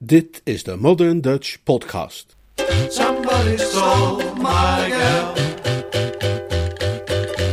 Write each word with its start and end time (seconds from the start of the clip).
Dit 0.00 0.40
is 0.44 0.62
de 0.62 0.76
Modern 0.76 1.20
Dutch 1.20 1.56
Podcast. 1.64 2.36
Somebody 2.88 3.56
stole 3.56 4.22
my 4.36 4.90
girl. 4.90 5.34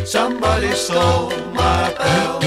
Somebody 0.03 0.71
stole 0.73 1.33
my 1.53 1.93
bell. 1.97 2.39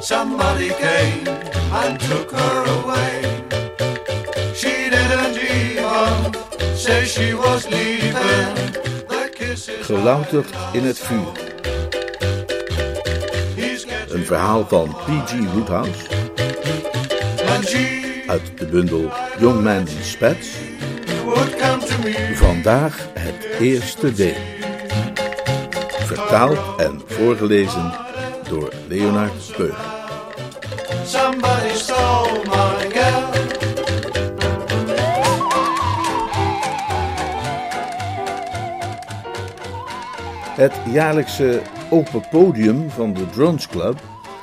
Somebody 0.00 0.68
came 0.68 1.26
and 1.72 2.00
took 2.00 2.30
her 2.30 2.64
away. 2.80 3.22
She 4.54 4.88
didn't 4.90 5.36
even 5.36 6.32
say 6.76 7.04
she 7.04 7.34
was 7.34 7.68
leaving. 7.68 8.72
The 9.08 9.30
kisses 9.34 9.86
Gelouterd 9.86 10.50
in 10.72 10.84
het 10.84 10.98
vuur. 10.98 11.48
Een 14.08 14.24
verhaal 14.24 14.66
van 14.68 14.88
P.G. 14.88 15.52
Woodhouse 15.52 16.19
uit 18.26 18.58
de 18.58 18.66
bundel 18.66 19.10
Young 19.38 19.62
Man 19.62 19.78
in 19.78 20.02
Spats. 20.02 20.48
Vandaag 22.34 23.08
het 23.18 23.60
eerste 23.60 24.12
deel. 24.12 24.36
Vertaald 25.88 26.80
en 26.80 27.02
voorgelezen 27.06 27.92
door 28.48 28.72
Leonard 28.88 29.42
Speuger. 29.42 29.84
Somebody 31.04 31.74
stole 31.74 32.40
my 32.44 32.90
girl. 32.90 33.28
Het 40.56 40.72
jaarlijkse 40.92 41.62
open 41.90 42.28
podium 42.30 42.90
van 42.90 43.12
de 43.12 43.30
Drones 43.30 43.68
Club 43.68 44.00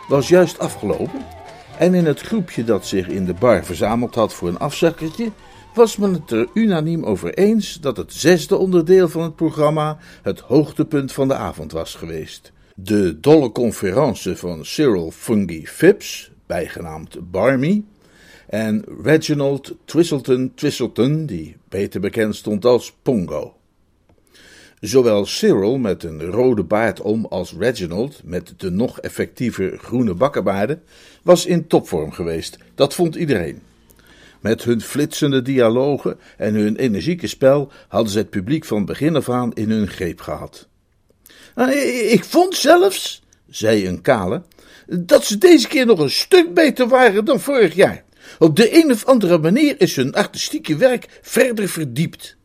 was 0.07 0.27
juist 0.27 0.59
afgelopen. 0.59 1.36
En 1.77 1.93
in 1.93 2.05
het 2.05 2.21
groepje 2.21 2.63
dat 2.63 2.85
zich 2.85 3.07
in 3.07 3.25
de 3.25 3.33
bar 3.33 3.65
verzameld 3.65 4.15
had 4.15 4.33
voor 4.33 4.47
een 4.47 4.59
afzakkertje, 4.59 5.31
was 5.73 5.97
men 5.97 6.13
het 6.13 6.31
er 6.31 6.47
unaniem 6.53 7.03
over 7.03 7.33
eens 7.33 7.79
dat 7.81 7.97
het 7.97 8.13
zesde 8.13 8.55
onderdeel 8.55 9.09
van 9.09 9.21
het 9.21 9.35
programma 9.35 9.97
het 10.21 10.39
hoogtepunt 10.39 11.13
van 11.13 11.27
de 11.27 11.33
avond 11.33 11.71
was 11.71 11.95
geweest. 11.95 12.51
De 12.75 13.19
dolle 13.19 13.51
conferentie 13.51 14.35
van 14.35 14.65
Cyril 14.65 15.11
Fungi 15.11 15.67
Phipps, 15.67 16.31
bijgenaamd 16.45 17.31
Barmy, 17.31 17.83
en 18.47 18.83
Reginald 19.03 19.75
Twistleton 19.85 20.51
Twistleton, 20.55 21.25
die 21.25 21.57
beter 21.69 21.99
bekend 21.99 22.35
stond 22.35 22.65
als 22.65 22.93
Pongo. 23.01 23.56
Zowel 24.79 25.25
Cyril 25.25 25.77
met 25.77 26.03
een 26.03 26.21
rode 26.21 26.63
baard 26.63 27.01
om 27.01 27.25
als 27.25 27.53
Reginald 27.59 28.21
met 28.23 28.53
de 28.57 28.71
nog 28.71 28.99
effectiever 28.99 29.77
groene 29.77 30.13
bakkenbaarden 30.13 30.83
was 31.23 31.45
in 31.45 31.67
topvorm 31.67 32.11
geweest. 32.11 32.57
Dat 32.75 32.93
vond 32.93 33.15
iedereen. 33.15 33.61
Met 34.39 34.63
hun 34.63 34.81
flitsende 34.81 35.41
dialogen 35.41 36.19
en 36.37 36.53
hun 36.53 36.75
energieke 36.75 37.27
spel 37.27 37.71
hadden 37.87 38.11
ze 38.11 38.17
het 38.17 38.29
publiek 38.29 38.65
van 38.65 38.85
begin 38.85 39.15
af 39.15 39.29
aan 39.29 39.53
in 39.53 39.69
hun 39.71 39.87
greep 39.87 40.21
gehad. 40.21 40.67
"Ah, 41.53 41.71
Ik 42.11 42.23
vond 42.23 42.55
zelfs, 42.55 43.23
zei 43.49 43.87
een 43.87 44.01
kale, 44.01 44.41
dat 44.87 45.25
ze 45.25 45.37
deze 45.37 45.67
keer 45.67 45.85
nog 45.85 45.99
een 45.99 46.09
stuk 46.09 46.53
beter 46.53 46.87
waren 46.87 47.25
dan 47.25 47.39
vorig 47.39 47.75
jaar. 47.75 48.03
Op 48.39 48.55
de 48.55 48.83
een 48.83 48.91
of 48.91 49.05
andere 49.05 49.37
manier 49.37 49.75
is 49.81 49.95
hun 49.95 50.13
artistieke 50.13 50.75
werk 50.75 51.19
verder 51.21 51.67
verdiept. 51.69 52.35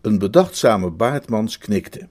Een 0.00 0.18
bedachtzame 0.18 0.90
baardmans 0.90 1.58
knikte. 1.58 2.08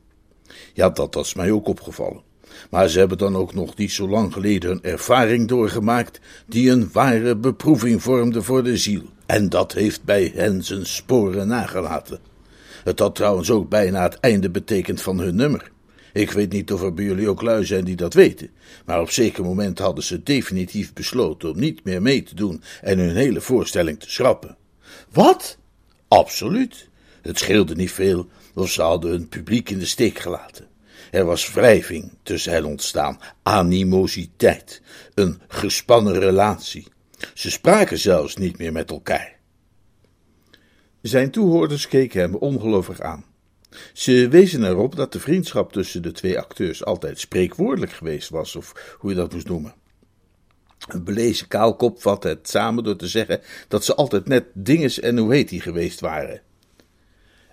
Ja, 0.73 0.89
dat 0.89 1.13
was 1.13 1.33
mij 1.33 1.51
ook 1.51 1.67
opgevallen. 1.67 2.21
Maar 2.69 2.87
ze 2.87 2.99
hebben 2.99 3.17
dan 3.17 3.35
ook 3.35 3.53
nog 3.53 3.75
niet 3.75 3.91
zo 3.91 4.09
lang 4.09 4.33
geleden 4.33 4.71
een 4.71 4.83
ervaring 4.83 5.47
doorgemaakt 5.47 6.19
die 6.47 6.69
een 6.69 6.89
ware 6.91 7.35
beproeving 7.35 8.01
vormde 8.01 8.41
voor 8.41 8.63
de 8.63 8.77
ziel. 8.77 9.01
En 9.25 9.49
dat 9.49 9.73
heeft 9.73 10.03
bij 10.03 10.31
hen 10.35 10.63
zijn 10.63 10.85
sporen 10.85 11.47
nagelaten. 11.47 12.19
Het 12.83 12.99
had 12.99 13.15
trouwens 13.15 13.51
ook 13.51 13.69
bijna 13.69 14.03
het 14.03 14.19
einde 14.19 14.49
betekend 14.49 15.01
van 15.01 15.19
hun 15.19 15.35
nummer. 15.35 15.71
Ik 16.13 16.31
weet 16.31 16.51
niet 16.51 16.71
of 16.71 16.81
er 16.81 16.93
bij 16.93 17.05
jullie 17.05 17.29
ook 17.29 17.41
lui 17.41 17.65
zijn 17.65 17.83
die 17.83 17.95
dat 17.95 18.13
weten, 18.13 18.49
maar 18.85 19.01
op 19.01 19.09
zeker 19.09 19.43
moment 19.43 19.79
hadden 19.79 20.03
ze 20.03 20.23
definitief 20.23 20.93
besloten 20.93 21.49
om 21.49 21.59
niet 21.59 21.83
meer 21.83 22.01
mee 22.01 22.23
te 22.23 22.35
doen 22.35 22.63
en 22.81 22.99
hun 22.99 23.15
hele 23.15 23.41
voorstelling 23.41 23.99
te 23.99 24.09
schrappen. 24.09 24.57
Wat? 25.11 25.57
Absoluut. 26.07 26.88
Het 27.21 27.39
scheelde 27.39 27.75
niet 27.75 27.91
veel 27.91 28.27
of 28.53 28.71
ze 28.71 28.81
hadden 28.81 29.11
hun 29.11 29.29
publiek 29.29 29.69
in 29.69 29.79
de 29.79 29.85
steek 29.85 30.19
gelaten. 30.19 30.67
Er 31.11 31.25
was 31.25 31.53
wrijving 31.53 32.13
tussen 32.23 32.51
hen 32.51 32.65
ontstaan, 32.65 33.19
animositeit, 33.43 34.81
een 35.13 35.41
gespannen 35.47 36.19
relatie. 36.19 36.87
Ze 37.33 37.51
spraken 37.51 37.97
zelfs 37.97 38.35
niet 38.35 38.57
meer 38.57 38.71
met 38.71 38.91
elkaar. 38.91 39.37
Zijn 41.01 41.31
toehoorders 41.31 41.87
keken 41.87 42.21
hem 42.21 42.35
ongelovig 42.35 43.01
aan. 43.01 43.25
Ze 43.93 44.27
wezen 44.27 44.63
erop 44.63 44.95
dat 44.95 45.11
de 45.13 45.19
vriendschap 45.19 45.71
tussen 45.71 46.01
de 46.01 46.11
twee 46.11 46.39
acteurs 46.39 46.85
altijd 46.85 47.19
spreekwoordelijk 47.19 47.91
geweest 47.91 48.29
was, 48.29 48.55
of 48.55 48.95
hoe 48.99 49.09
je 49.09 49.15
dat 49.15 49.33
moest 49.33 49.47
noemen. 49.47 49.73
Een 50.87 51.03
belezen 51.03 51.47
kaalkop 51.47 52.01
vatte 52.01 52.27
het 52.27 52.49
samen 52.49 52.83
door 52.83 52.95
te 52.95 53.07
zeggen 53.07 53.41
dat 53.67 53.85
ze 53.85 53.95
altijd 53.95 54.27
net 54.27 54.45
dinges 54.53 54.99
en 54.99 55.17
hoe 55.17 55.33
heet 55.33 55.49
die 55.49 55.61
geweest 55.61 55.99
waren. 55.99 56.41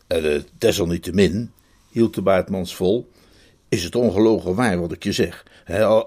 Uh, 0.09 0.41
desalniettemin, 0.59 1.53
hield 1.91 2.15
de 2.15 2.23
baardmans 2.23 2.75
vol, 2.75 3.11
is 3.69 3.85
het 3.85 3.95
ongelogen 3.95 4.55
waar 4.55 4.81
wat 4.81 4.93
ik 4.93 5.05
je 5.05 5.13
zeg. 5.13 5.45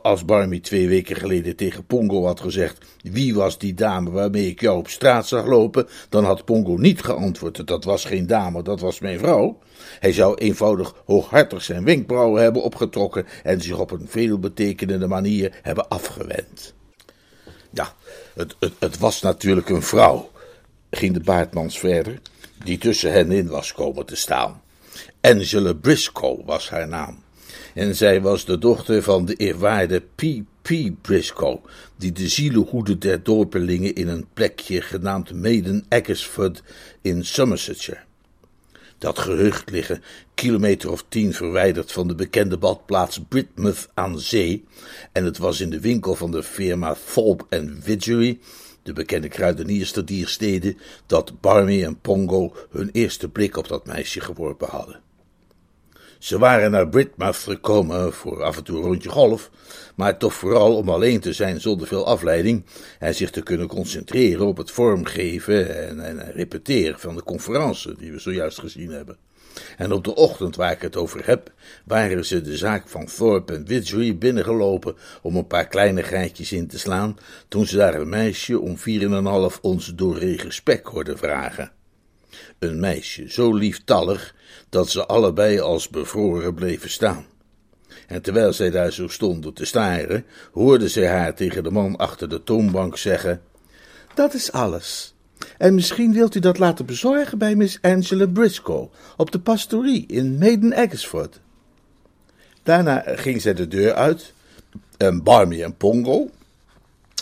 Als 0.02 0.26
Barmy 0.26 0.60
twee 0.60 0.88
weken 0.88 1.16
geleden 1.16 1.56
tegen 1.56 1.86
Pongo 1.86 2.26
had 2.26 2.40
gezegd: 2.40 2.86
Wie 3.02 3.36
was 3.36 3.58
die 3.58 3.74
dame 3.74 4.10
waarmee 4.10 4.48
ik 4.48 4.62
jou 4.62 4.78
op 4.78 4.88
straat 4.88 5.28
zag 5.28 5.46
lopen? 5.46 5.88
dan 6.10 6.24
had 6.24 6.46
Pongo 6.46 6.76
niet 6.78 7.02
geantwoord: 7.02 7.68
Dat 7.68 7.84
was 7.84 8.06
geen 8.06 8.28
dame, 8.28 8.64
dat 8.64 8.80
was 8.80 9.00
mijn 9.00 9.20
vrouw. 9.20 9.58
Hij 10.00 10.14
zou 10.14 10.36
eenvoudig 10.36 10.94
hooghartig 11.06 11.64
zijn 11.64 11.84
wenkbrauwen 11.84 12.42
hebben 12.42 12.64
opgetrokken 12.64 13.26
en 13.44 13.62
zich 13.62 13.80
op 13.80 13.92
een 13.92 14.08
veelbetekenende 14.08 15.08
manier 15.08 15.60
hebben 15.62 15.88
afgewend. 15.88 16.74
Ja, 17.72 17.94
het, 18.34 18.56
het, 18.60 18.74
het 18.80 18.98
was 18.98 19.22
natuurlijk 19.22 19.70
een 19.70 19.82
vrouw, 19.82 20.30
ging 20.90 21.14
de 21.14 21.24
baardmans 21.24 21.80
verder, 21.80 22.20
die 22.64 22.78
tussen 22.78 23.12
hen 23.12 23.32
in 23.32 23.48
was 23.48 23.74
komen 23.74 24.06
te 24.06 24.16
staan. 24.16 24.62
Angela 25.22 25.74
Briscoe 25.74 26.46
was 26.46 26.70
haar 26.70 26.88
naam. 26.88 27.24
En 27.74 27.96
zij 27.96 28.22
was 28.22 28.46
de 28.46 28.58
dochter 28.58 29.04
van 29.04 29.26
de 29.26 29.36
eerwaarde 29.36 30.04
P.P. 30.16 30.70
Briscoe, 31.02 31.60
die 31.98 32.12
de 32.12 32.28
zielenhoede 32.28 32.98
der 32.98 33.24
dorpelingen 33.24 33.96
in 33.96 34.08
een 34.08 34.28
plekje 34.34 34.82
genaamd 34.82 35.34
Maiden 35.34 35.86
Eggersford 35.90 36.64
in 37.02 37.26
Somersetshire. 37.26 38.00
Dat 38.98 39.20
gehucht 39.20 39.70
liggen 39.70 40.04
kilometer 40.34 40.92
of 40.92 41.06
tien 41.10 41.34
verwijderd 41.34 41.92
van 41.92 42.08
de 42.08 42.16
bekende 42.16 42.58
badplaats 42.58 43.20
Britmouth 43.30 43.90
aan 43.94 44.20
zee, 44.20 44.66
en 45.12 45.26
het 45.26 45.38
was 45.38 45.60
in 45.60 45.70
de 45.70 45.80
winkel 45.80 46.16
van 46.16 46.32
de 46.32 46.44
firma 46.44 46.96
Thorpe 47.14 47.80
Widgery, 47.84 48.40
de 48.90 48.96
bekende 48.96 49.28
kruidenierster 49.28 50.06
dier 50.06 50.28
steden, 50.28 50.78
dat 51.06 51.42
Barmy 51.42 51.84
en 51.84 52.00
Pongo 52.00 52.56
hun 52.70 52.90
eerste 52.92 53.30
blik 53.30 53.58
op 53.58 53.68
dat 53.68 53.86
meisje 53.86 54.22
geworpen 54.22 54.68
hadden. 54.68 55.00
Ze 56.20 56.38
waren 56.38 56.72
naar 56.72 56.90
Britmouth 56.90 57.36
gekomen 57.36 58.14
voor 58.14 58.44
af 58.44 58.58
en 58.58 58.64
toe 58.64 58.78
een 58.78 58.84
rondje 58.84 59.10
golf, 59.10 59.50
maar 59.96 60.18
toch 60.18 60.34
vooral 60.34 60.76
om 60.76 60.90
alleen 60.90 61.20
te 61.20 61.34
zijn 61.34 61.62
zonder 61.62 61.88
veel 61.88 62.06
afleiding 62.06 62.66
en 63.00 63.16
zich 63.16 63.30
te 63.30 63.42
kunnen 63.42 63.68
concentreren 63.68 64.46
op 64.46 64.58
het 64.58 64.72
vormgeven 64.72 65.88
en, 65.88 66.00
en 66.00 66.32
repeteren 66.32 67.00
van 67.00 67.16
de 67.16 67.24
conferentie 67.24 67.96
die 67.98 68.12
we 68.12 68.20
zojuist 68.20 68.60
gezien 68.60 68.92
hebben. 68.92 69.18
En 69.78 69.92
op 69.92 70.04
de 70.04 70.16
ochtend 70.16 70.56
waar 70.56 70.72
ik 70.72 70.82
het 70.82 70.96
over 70.96 71.26
heb, 71.26 71.52
waren 71.86 72.26
ze 72.26 72.42
de 72.42 72.58
zaak 72.58 72.88
van 72.88 73.06
Thorpe 73.06 73.54
en 73.54 73.66
Widgery 73.66 74.18
binnengelopen 74.18 74.96
om 75.22 75.36
een 75.36 75.48
paar 75.48 75.68
kleine 75.68 76.04
geitjes 76.04 76.52
in 76.52 76.68
te 76.68 76.80
slaan, 76.80 77.18
toen 77.48 77.66
ze 77.66 77.78
daar 77.78 77.94
een 77.94 78.10
meisje 78.10 78.60
om 78.60 78.78
vier 78.78 79.04
en 79.04 79.12
een 79.12 79.26
half 79.26 79.60
ons 79.62 79.94
doorregen 79.96 80.54
spek 80.54 80.88
hoorden 80.88 81.18
vragen. 81.18 81.72
Een 82.60 82.80
meisje 82.80 83.32
zo 83.32 83.54
lieftallig 83.54 84.36
dat 84.70 84.90
ze 84.90 85.06
allebei 85.06 85.60
als 85.60 85.90
bevroren 85.90 86.54
bleven 86.54 86.90
staan. 86.90 87.26
En 88.08 88.22
terwijl 88.22 88.54
zij 88.54 88.70
daar 88.70 88.92
zo 88.92 89.08
stonden 89.08 89.54
te 89.54 89.66
staren, 89.66 90.26
hoorden 90.52 90.90
zij 90.90 91.08
haar 91.08 91.36
tegen 91.36 91.64
de 91.64 91.72
man 91.72 91.96
achter 91.96 92.30
de 92.30 92.44
toonbank 92.44 92.98
zeggen: 92.98 93.42
Dat 94.14 94.34
is 94.34 94.52
alles. 94.52 95.14
En 95.58 95.76
misschien 95.76 96.14
wilt 96.14 96.36
u 96.36 96.40
dat 96.40 96.58
laten 96.58 96.86
bezorgen 96.86 97.38
bij 97.38 97.56
Miss 97.56 97.78
Angela 97.82 98.28
Briscoe 98.28 98.90
op 99.18 99.32
de 99.32 99.40
pastorie 99.40 100.06
in 100.08 100.38
Maiden 100.38 100.74
Eggersford. 100.74 101.40
Daarna 102.64 103.04
ging 103.06 103.42
zij 103.42 103.54
de 103.54 103.68
deur 103.68 103.94
uit 103.94 104.34
en 104.98 105.24
Barmy 105.24 105.64
en 105.64 105.76
Pongo, 105.76 106.30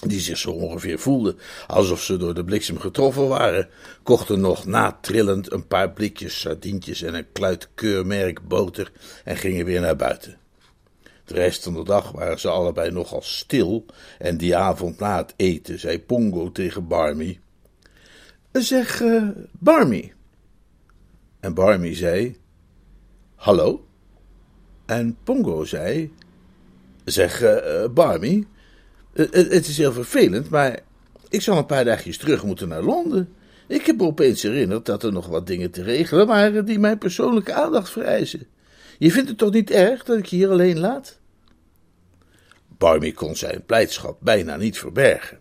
die 0.08 0.20
zich 0.20 0.38
zo 0.38 0.52
ongeveer 0.52 1.00
voelden 1.00 1.38
alsof 1.68 2.04
ze 2.04 2.18
door 2.18 2.34
de 2.34 2.44
bliksem 2.44 2.80
getroffen 2.80 3.28
waren, 3.28 3.70
kochten 4.04 4.40
nog 4.40 4.66
natrillend 4.66 5.52
een 5.52 5.68
paar 5.68 5.92
blikjes 5.92 6.40
sardientjes 6.40 7.02
en 7.02 7.14
een 7.14 7.32
kluit 7.32 7.70
keurmerk 7.76 8.48
boter 8.48 8.92
en 9.24 9.38
gingen 9.38 9.66
weer 9.66 9.82
naar 9.82 9.96
buiten. 9.96 10.38
De 11.26 11.34
rest 11.34 11.64
van 11.64 11.74
de 11.74 11.84
dag 11.84 12.12
waren 12.12 12.40
ze 12.40 12.50
allebei 12.50 12.92
nogal 12.92 13.22
stil 13.22 13.86
en 14.20 14.38
die 14.38 14.56
avond 14.56 15.00
na 15.00 15.18
het 15.18 15.34
eten 15.36 15.80
zei 15.80 16.00
Pongo 16.00 16.52
tegen 16.52 16.88
Barmy: 16.88 17.40
Zeg, 18.62 19.02
uh, 19.02 19.30
Barmy. 19.52 20.14
En 21.40 21.54
Barmy 21.54 21.96
zei: 21.96 22.38
Hallo? 23.36 23.88
En 24.86 25.18
Pongo 25.24 25.64
zei: 25.64 26.14
Zeg, 27.06 27.44
uh, 27.44 27.86
Barmy, 27.94 28.46
het 29.14 29.68
is 29.68 29.78
heel 29.78 29.94
vervelend, 29.94 30.50
maar 30.50 30.80
ik 31.30 31.42
zal 31.42 31.58
een 31.58 31.66
paar 31.66 31.86
dagjes 31.86 32.18
terug 32.18 32.44
moeten 32.44 32.68
naar 32.68 32.84
Londen. 32.84 33.34
Ik 33.68 33.86
heb 33.86 34.02
opeens 34.02 34.42
herinnerd 34.42 34.86
dat 34.86 35.04
er 35.04 35.12
nog 35.12 35.28
wat 35.28 35.48
dingen 35.48 35.72
te 35.72 35.84
regelen 35.84 36.28
waren 36.28 36.66
die 36.66 36.80
mijn 36.80 36.98
persoonlijke 36.98 37.54
aandacht 37.54 37.90
vereisen. 37.90 38.48
Je 38.98 39.12
vindt 39.12 39.30
het 39.30 39.38
toch 39.38 39.52
niet 39.52 39.72
erg 39.72 40.04
dat 40.04 40.18
ik 40.18 40.26
je 40.26 40.36
hier 40.36 40.50
alleen 40.50 40.80
laat? 40.80 41.20
Barmy 42.78 43.12
kon 43.12 43.36
zijn 43.36 43.64
blijdschap 43.66 44.18
bijna 44.22 44.56
niet 44.56 44.80
verbergen. 44.80 45.38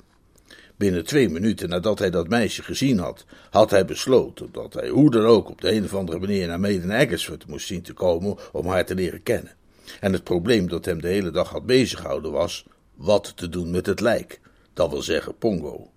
Binnen 0.76 1.04
twee 1.04 1.28
minuten 1.28 1.68
nadat 1.68 1.98
hij 1.98 2.10
dat 2.10 2.28
meisje 2.28 2.62
gezien 2.62 2.98
had, 2.98 3.24
had 3.50 3.70
hij 3.70 3.84
besloten 3.84 4.48
dat 4.52 4.74
hij 4.74 4.88
hoe 4.88 5.10
dan 5.10 5.24
ook 5.24 5.50
op 5.50 5.60
de 5.60 5.72
een 5.72 5.84
of 5.84 5.94
andere 5.94 6.18
manier 6.18 6.46
naar 6.46 6.60
Maiden 6.60 6.90
Eggersford 6.90 7.46
moest 7.46 7.66
zien 7.66 7.82
te 7.82 7.92
komen 7.92 8.36
om 8.52 8.66
haar 8.66 8.86
te 8.86 8.94
leren 8.94 9.22
kennen. 9.22 9.54
En 10.00 10.12
het 10.12 10.24
probleem 10.24 10.68
dat 10.68 10.84
hem 10.84 11.00
de 11.00 11.08
hele 11.08 11.30
dag 11.30 11.48
had 11.50 11.66
bezighouden 11.66 12.32
was 12.32 12.66
wat 12.94 13.36
te 13.36 13.48
doen 13.48 13.70
met 13.70 13.86
het 13.86 14.00
lijk, 14.00 14.40
dat 14.74 14.90
wil 14.90 15.02
zeggen 15.02 15.38
Pongo. 15.38 15.90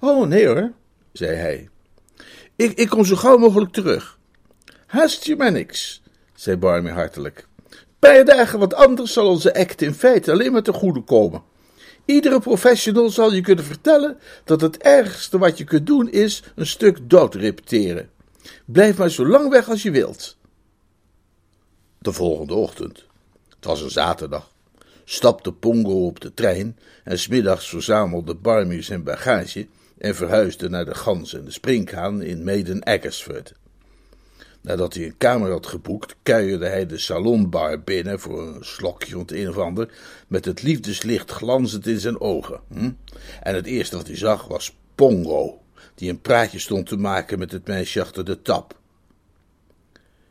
Oh, 0.00 0.26
nee 0.26 0.46
hoor, 0.46 0.72
zei 1.12 1.36
hij. 1.36 1.68
Ik, 2.56 2.72
ik 2.72 2.88
kom 2.88 3.04
zo 3.04 3.16
gauw 3.16 3.36
mogelijk 3.36 3.72
terug. 3.72 4.18
Haast 4.86 5.24
je 5.24 5.36
maar 5.36 5.52
niks, 5.52 6.02
zei 6.34 6.56
Barmy 6.56 6.90
hartelijk. 6.90 7.48
Paar 7.98 8.24
dagen 8.24 8.58
wat 8.58 8.74
anders 8.74 9.12
zal 9.12 9.28
onze 9.28 9.54
act 9.54 9.82
in 9.82 9.94
feite 9.94 10.32
alleen 10.32 10.52
maar 10.52 10.62
te 10.62 10.72
goede 10.72 11.00
komen. 11.00 11.42
Iedere 12.04 12.40
professional 12.40 13.10
zal 13.10 13.32
je 13.32 13.40
kunnen 13.40 13.64
vertellen 13.64 14.18
dat 14.44 14.60
het 14.60 14.76
ergste 14.76 15.38
wat 15.38 15.58
je 15.58 15.64
kunt 15.64 15.86
doen 15.86 16.10
is 16.10 16.42
een 16.54 16.66
stuk 16.66 17.10
dood 17.10 17.34
repeteren. 17.34 18.10
Blijf 18.64 18.98
maar 18.98 19.10
zo 19.10 19.26
lang 19.26 19.50
weg 19.50 19.68
als 19.68 19.82
je 19.82 19.90
wilt. 19.90 20.36
De 21.98 22.12
volgende 22.12 22.54
ochtend, 22.54 23.04
het 23.48 23.64
was 23.64 23.82
een 23.82 23.90
zaterdag, 23.90 24.52
stapte 25.04 25.52
Pongo 25.52 26.06
op 26.06 26.20
de 26.20 26.34
trein 26.34 26.78
en 27.04 27.18
smiddags 27.18 27.68
verzamelde 27.68 28.34
Barmy 28.34 28.82
zijn 28.82 29.02
bagage 29.02 29.66
en 29.98 30.14
verhuisde 30.14 30.68
naar 30.68 30.84
de 30.84 30.94
Gans 30.94 31.34
en 31.34 31.44
de 31.44 31.50
Springhaan 31.50 32.22
in 32.22 32.44
Maiden 32.44 32.82
Eggersford. 32.82 33.52
Nadat 34.60 34.94
hij 34.94 35.04
een 35.04 35.16
kamer 35.16 35.50
had 35.50 35.66
geboekt, 35.66 36.16
kuierde 36.22 36.66
hij 36.66 36.86
de 36.86 36.98
salonbar 36.98 37.82
binnen 37.82 38.20
voor 38.20 38.42
een 38.42 38.64
slokje 38.64 39.14
rond 39.14 39.32
een 39.32 39.48
of 39.48 39.58
ander, 39.58 39.94
met 40.26 40.44
het 40.44 40.62
liefdeslicht 40.62 41.30
glanzend 41.30 41.86
in 41.86 42.00
zijn 42.00 42.20
ogen. 42.20 42.60
Hm? 42.68 42.90
En 43.42 43.54
het 43.54 43.66
eerste 43.66 43.96
wat 43.96 44.06
hij 44.06 44.16
zag 44.16 44.46
was 44.46 44.76
Pongo, 44.94 45.60
die 45.94 46.10
een 46.10 46.20
praatje 46.20 46.58
stond 46.58 46.86
te 46.86 46.96
maken 46.96 47.38
met 47.38 47.52
het 47.52 47.66
meisje 47.66 48.00
achter 48.00 48.24
de 48.24 48.42
tap. 48.42 48.78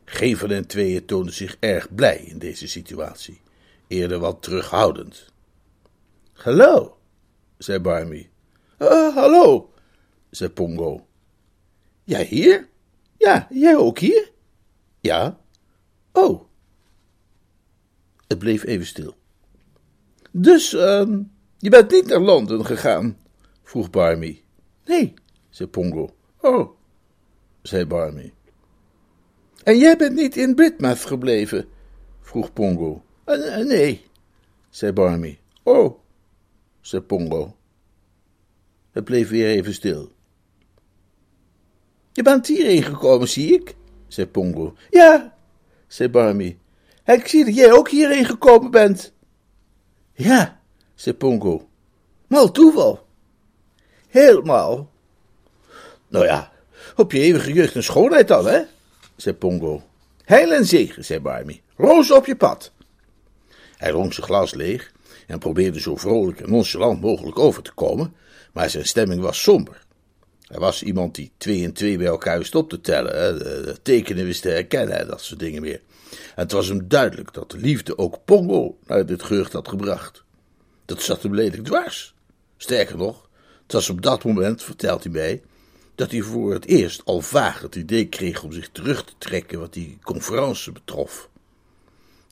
Geen 0.04 0.36
van 0.36 0.50
hen 0.50 0.66
tweeën 0.66 1.04
toonde 1.04 1.32
zich 1.32 1.56
erg 1.58 1.94
blij 1.94 2.18
in 2.18 2.38
deze 2.38 2.68
situatie, 2.68 3.40
eerder 3.86 4.18
wat 4.18 4.42
terughoudend. 4.42 5.32
Hallo, 6.32 6.96
zei 7.58 7.78
Barmy. 7.78 8.28
Uh, 8.78 9.14
hallo, 9.14 9.72
zei 10.30 10.50
Pongo. 10.50 11.06
Jij 12.04 12.24
hier? 12.24 12.68
Ja, 13.20 13.46
jij 13.50 13.76
ook 13.76 13.98
hier? 13.98 14.30
Ja. 15.00 15.40
Oh. 16.12 16.42
Het 18.26 18.38
bleef 18.38 18.64
even 18.64 18.86
stil. 18.86 19.14
Dus, 20.30 20.72
uh, 20.72 21.18
je 21.58 21.70
bent 21.70 21.90
niet 21.90 22.06
naar 22.06 22.20
Londen 22.20 22.64
gegaan? 22.66 23.18
vroeg 23.62 23.90
Barmy. 23.90 24.42
Nee, 24.84 25.14
zei 25.50 25.68
Pongo. 25.68 26.14
Oh, 26.40 26.70
zei 27.62 27.86
Barmy. 27.86 28.32
En 29.62 29.78
jij 29.78 29.96
bent 29.96 30.14
niet 30.14 30.36
in 30.36 30.54
Britmouth 30.54 31.04
gebleven? 31.04 31.68
vroeg 32.20 32.52
Pongo. 32.52 33.02
Uh, 33.26 33.56
nee, 33.56 34.04
zei 34.70 34.92
Barmy. 34.92 35.38
Oh, 35.62 35.98
zei 36.80 37.02
Pongo. 37.02 37.56
Het 38.90 39.04
bleef 39.04 39.28
weer 39.28 39.46
even 39.46 39.74
stil. 39.74 40.12
Je 42.20 42.26
bent 42.26 42.46
hierheen 42.46 42.82
gekomen, 42.82 43.28
zie 43.28 43.54
ik, 43.54 43.74
zei 44.08 44.26
Pongo. 44.26 44.74
Ja, 44.90 45.36
zei 45.86 46.08
Barmy. 46.08 46.58
Ik 47.04 47.26
zie 47.26 47.44
dat 47.44 47.54
jij 47.54 47.72
ook 47.72 47.88
hierheen 47.88 48.24
gekomen 48.24 48.70
bent. 48.70 49.12
Ja, 50.12 50.60
zei 50.94 51.16
Pongo. 51.16 51.68
Mal 52.26 52.50
toeval. 52.50 53.06
Helemaal. 54.08 54.90
Nou 56.08 56.24
ja, 56.24 56.52
op 56.96 57.12
je 57.12 57.20
eeuwige 57.20 57.52
jeugd 57.52 57.74
en 57.74 57.82
schoonheid 57.82 58.28
dan, 58.28 58.46
hè, 58.46 58.62
zei 59.16 59.34
Pongo. 59.34 59.82
Heil 60.24 60.52
en 60.52 60.66
zegen, 60.66 61.04
zei 61.04 61.20
Barmy. 61.20 61.62
Roos 61.76 62.10
op 62.10 62.26
je 62.26 62.36
pad. 62.36 62.72
Hij 63.76 63.90
dronk 63.90 64.12
zijn 64.12 64.26
glas 64.26 64.54
leeg 64.54 64.92
en 65.26 65.38
probeerde 65.38 65.80
zo 65.80 65.96
vrolijk 65.96 66.40
en 66.40 66.50
nonchalant 66.50 67.00
mogelijk 67.00 67.38
over 67.38 67.62
te 67.62 67.72
komen, 67.72 68.14
maar 68.52 68.70
zijn 68.70 68.86
stemming 68.86 69.20
was 69.22 69.42
somber. 69.42 69.88
Hij 70.50 70.58
was 70.58 70.82
iemand 70.82 71.14
die 71.14 71.32
twee 71.36 71.64
en 71.64 71.72
twee 71.72 71.98
bij 71.98 72.06
elkaar 72.06 72.38
wist 72.38 72.54
op 72.54 72.68
te 72.68 72.80
tellen, 72.80 73.38
de, 73.38 73.76
tekenen 73.82 74.24
wist 74.24 74.42
te 74.42 74.48
herkennen, 74.48 75.08
dat 75.08 75.20
soort 75.20 75.40
dingen 75.40 75.62
meer. 75.62 75.80
En 76.10 76.42
het 76.42 76.52
was 76.52 76.68
hem 76.68 76.88
duidelijk 76.88 77.34
dat 77.34 77.50
de 77.50 77.58
liefde 77.58 77.98
ook 77.98 78.24
Pongo 78.24 78.78
naar 78.86 79.06
dit 79.06 79.22
gerucht 79.22 79.52
had 79.52 79.68
gebracht. 79.68 80.24
Dat 80.84 81.02
zat 81.02 81.22
hem 81.22 81.34
lelijk 81.34 81.64
dwars. 81.64 82.14
Sterker 82.56 82.96
nog, 82.96 83.28
het 83.62 83.72
was 83.72 83.90
op 83.90 84.02
dat 84.02 84.24
moment, 84.24 84.62
vertelt 84.62 85.02
hij 85.02 85.12
mij, 85.12 85.42
dat 85.94 86.10
hij 86.10 86.20
voor 86.20 86.52
het 86.52 86.66
eerst 86.66 87.04
al 87.04 87.20
vaag 87.20 87.60
het 87.60 87.74
idee 87.74 88.08
kreeg 88.08 88.42
om 88.42 88.52
zich 88.52 88.68
terug 88.72 89.04
te 89.04 89.12
trekken 89.18 89.60
wat 89.60 89.72
die 89.72 89.98
conferentie 90.02 90.72
betrof. 90.72 91.29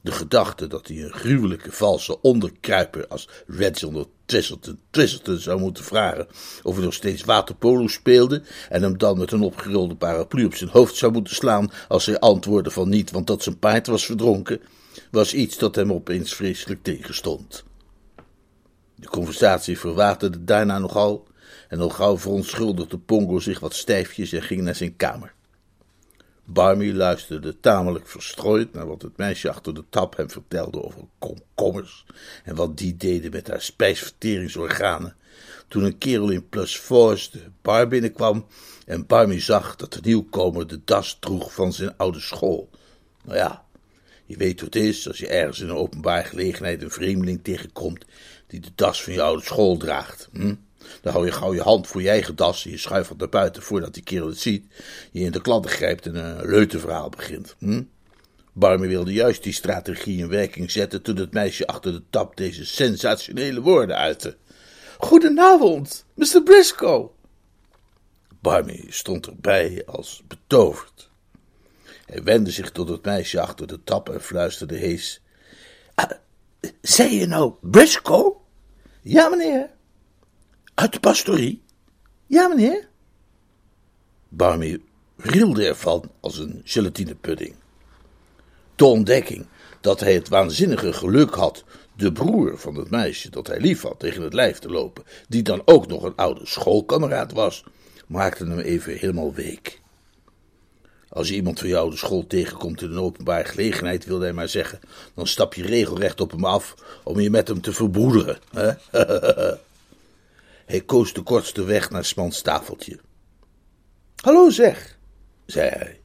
De 0.03 0.13
gedachte 0.13 0.67
dat 0.67 0.89
hij 0.89 1.03
een 1.03 1.13
gruwelijke 1.13 1.73
valse 1.73 2.21
onderkruiper 2.21 3.07
als 3.07 3.29
Reginald 3.47 4.09
Twistleton, 4.25 4.81
Twistleton 4.91 5.39
zou 5.39 5.61
moeten 5.61 5.85
vragen 5.85 6.27
of 6.63 6.75
hij 6.75 6.85
nog 6.85 6.95
steeds 6.95 7.25
waterpolo 7.25 7.87
speelde 7.87 8.43
en 8.69 8.83
hem 8.83 8.99
dan 8.99 9.19
met 9.19 9.33
een 9.33 9.41
opgerolde 9.41 9.97
paraplu 9.97 10.45
op 10.45 10.55
zijn 10.55 10.71
hoofd 10.71 10.97
zou 10.97 11.13
moeten 11.13 11.35
slaan 11.35 11.71
als 11.89 12.07
hij 12.07 12.19
antwoordde 12.19 12.71
van 12.71 12.89
niet, 12.89 13.11
want 13.11 13.27
dat 13.27 13.43
zijn 13.43 13.59
paard 13.59 13.87
was 13.87 14.05
verdronken, 14.05 14.61
was 15.11 15.35
iets 15.35 15.59
dat 15.59 15.75
hem 15.75 15.93
opeens 15.93 16.35
vreselijk 16.35 16.83
tegenstond. 16.83 17.65
De 18.95 19.09
conversatie 19.09 19.79
verwaterde 19.79 20.45
daarna 20.45 20.79
nogal 20.79 21.27
en 21.69 21.81
al 21.81 21.89
gauw 21.89 22.19
verontschuldigde 22.19 22.99
Pongo 22.99 23.39
zich 23.39 23.61
wat 23.61 23.75
stijfjes 23.75 24.33
en 24.33 24.43
ging 24.43 24.63
naar 24.63 24.75
zijn 24.75 24.97
kamer. 24.97 25.35
Barmy 26.51 26.93
luisterde 26.93 27.61
tamelijk 27.61 28.09
verstrooid 28.09 28.73
naar 28.73 28.87
wat 28.87 29.03
het 29.03 29.17
meisje 29.17 29.51
achter 29.51 29.75
de 29.75 29.85
tap 29.91 30.17
hem 30.17 30.31
vertelde 30.31 30.85
over 30.85 31.01
komkommers 31.19 32.05
en 32.45 32.55
wat 32.55 32.77
die 32.77 32.97
deden 32.97 33.31
met 33.31 33.49
haar 33.49 33.63
spijsverteringsorganen. 33.63 35.17
Toen 35.69 35.85
een 35.85 35.99
kerel 35.99 36.31
in 36.31 36.49
plus 36.49 36.77
force 36.77 37.31
de 37.31 37.43
bar 37.63 37.89
binnenkwam 37.89 38.47
en 38.87 39.07
Barmy 39.07 39.41
zag 39.41 39.77
dat 39.77 39.93
de 39.93 40.01
nieuwkomer 40.03 40.67
de 40.67 40.81
das 40.85 41.17
droeg 41.21 41.53
van 41.55 41.73
zijn 41.73 41.97
oude 41.97 42.21
school. 42.21 42.71
Nou 43.25 43.39
ja, 43.39 43.65
je 44.27 44.37
weet 44.37 44.61
hoe 44.61 44.69
het 44.69 44.83
is 44.83 45.09
als 45.09 45.19
je 45.19 45.29
ergens 45.29 45.61
in 45.61 45.69
een 45.69 45.77
openbaar 45.77 46.25
gelegenheid 46.25 46.83
een 46.83 46.91
vreemdeling 46.91 47.41
tegenkomt 47.43 48.05
die 48.47 48.61
de 48.61 48.71
das 48.75 49.03
van 49.03 49.13
je 49.13 49.23
oude 49.23 49.45
school 49.45 49.77
draagt. 49.77 50.29
Hm? 50.33 50.55
Dan 51.03 51.13
hou 51.13 51.25
je 51.25 51.33
gauw 51.33 51.55
je 51.55 51.61
hand 51.61 51.87
voor 51.87 52.03
je 52.03 52.09
eigen 52.09 52.37
das 52.37 52.63
je 52.63 52.79
schuift 52.79 53.17
naar 53.17 53.29
buiten 53.29 53.63
voordat 53.63 53.95
die 53.95 54.03
kerel 54.03 54.29
het 54.29 54.39
ziet. 54.39 54.67
Je 55.11 55.21
in 55.21 55.33
de 55.33 55.41
kladden 55.41 55.71
grijpt 55.71 56.07
en 56.07 56.15
een 56.15 56.47
leutenverhaal 56.47 57.09
begint. 57.09 57.57
Hm? 57.59 57.83
Wilde 58.59 59.13
juist 59.13 59.43
die 59.43 59.53
strategie 59.53 60.19
in 60.19 60.29
werking 60.29 60.71
zetten 60.71 61.03
toen 61.03 61.17
het 61.17 61.33
meisje 61.33 61.67
achter 61.67 61.93
de 61.93 62.03
tap 62.11 62.37
deze 62.37 62.67
sensationele 62.67 63.61
woorden 63.61 63.97
uitte. 63.97 64.37
Goedenavond, 64.99 66.05
Mr. 66.15 66.43
Briscoe. 66.45 67.11
Barmy 68.41 68.85
stond 68.89 69.27
erbij 69.27 69.83
als 69.87 70.23
betoverd. 70.29 71.11
Hij 72.07 72.23
wendde 72.23 72.51
zich 72.51 72.71
tot 72.71 72.89
het 72.89 73.05
meisje 73.05 73.41
achter 73.41 73.67
de 73.67 73.85
tap 73.85 74.09
en 74.09 74.23
fluisterde 74.23 74.77
hees. 74.77 75.21
Ah, 75.95 76.11
je 77.11 77.27
nou 77.27 77.53
Briscoe? 77.61 78.35
Ja, 79.03 79.29
meneer. 79.29 79.71
Uit 80.79 80.93
de 80.93 81.01
pastorie? 81.01 81.63
Ja, 82.27 82.49
meneer. 82.49 82.89
Barmy 84.29 84.81
rilde 85.17 85.67
ervan 85.67 86.11
als 86.21 86.39
een 86.39 86.61
gelatinepudding. 86.65 87.55
De 88.77 88.85
ontdekking 88.85 89.47
dat 89.81 90.01
hij 90.01 90.15
het 90.15 90.29
waanzinnige 90.29 90.93
geluk 90.93 91.35
had 91.35 91.65
de 91.97 92.13
broer 92.13 92.59
van 92.59 92.75
het 92.75 92.91
meisje 92.91 93.31
dat 93.31 93.47
hij 93.47 93.61
lief 93.61 93.83
had 93.83 93.99
tegen 93.99 94.23
het 94.23 94.33
lijf 94.33 94.59
te 94.59 94.69
lopen, 94.69 95.05
die 95.29 95.43
dan 95.43 95.63
ook 95.65 95.87
nog 95.87 96.03
een 96.03 96.17
oude 96.17 96.47
schoolkameraad 96.47 97.33
was, 97.33 97.65
maakte 98.07 98.45
hem 98.45 98.59
even 98.59 98.97
helemaal 98.97 99.35
week. 99.35 99.81
Als 101.09 101.29
je 101.29 101.35
iemand 101.35 101.59
van 101.59 101.69
jou 101.69 101.91
de 101.91 101.97
school 101.97 102.27
tegenkomt 102.27 102.83
in 102.83 102.91
een 102.91 102.99
openbare 102.99 103.45
gelegenheid, 103.45 104.05
wil 104.05 104.21
hij 104.21 104.33
maar 104.33 104.49
zeggen, 104.49 104.81
dan 105.15 105.27
stap 105.27 105.55
je 105.55 105.63
regelrecht 105.63 106.21
op 106.21 106.31
hem 106.31 106.45
af 106.45 106.75
om 107.05 107.21
je 107.21 107.31
met 107.31 107.49
hem 107.49 107.61
te 107.61 107.73
verbroederen. 107.73 108.39
Hè? 108.51 108.73
hij 110.69 110.81
koos 110.81 111.13
de 111.13 111.23
kortste 111.23 111.65
weg 111.65 111.91
naar 111.91 112.05
Smans 112.05 112.43
tafeltje. 112.43 112.99
Hallo 114.17 114.51
zeg, 114.51 114.99
zei 115.47 115.69
hij. 115.69 116.01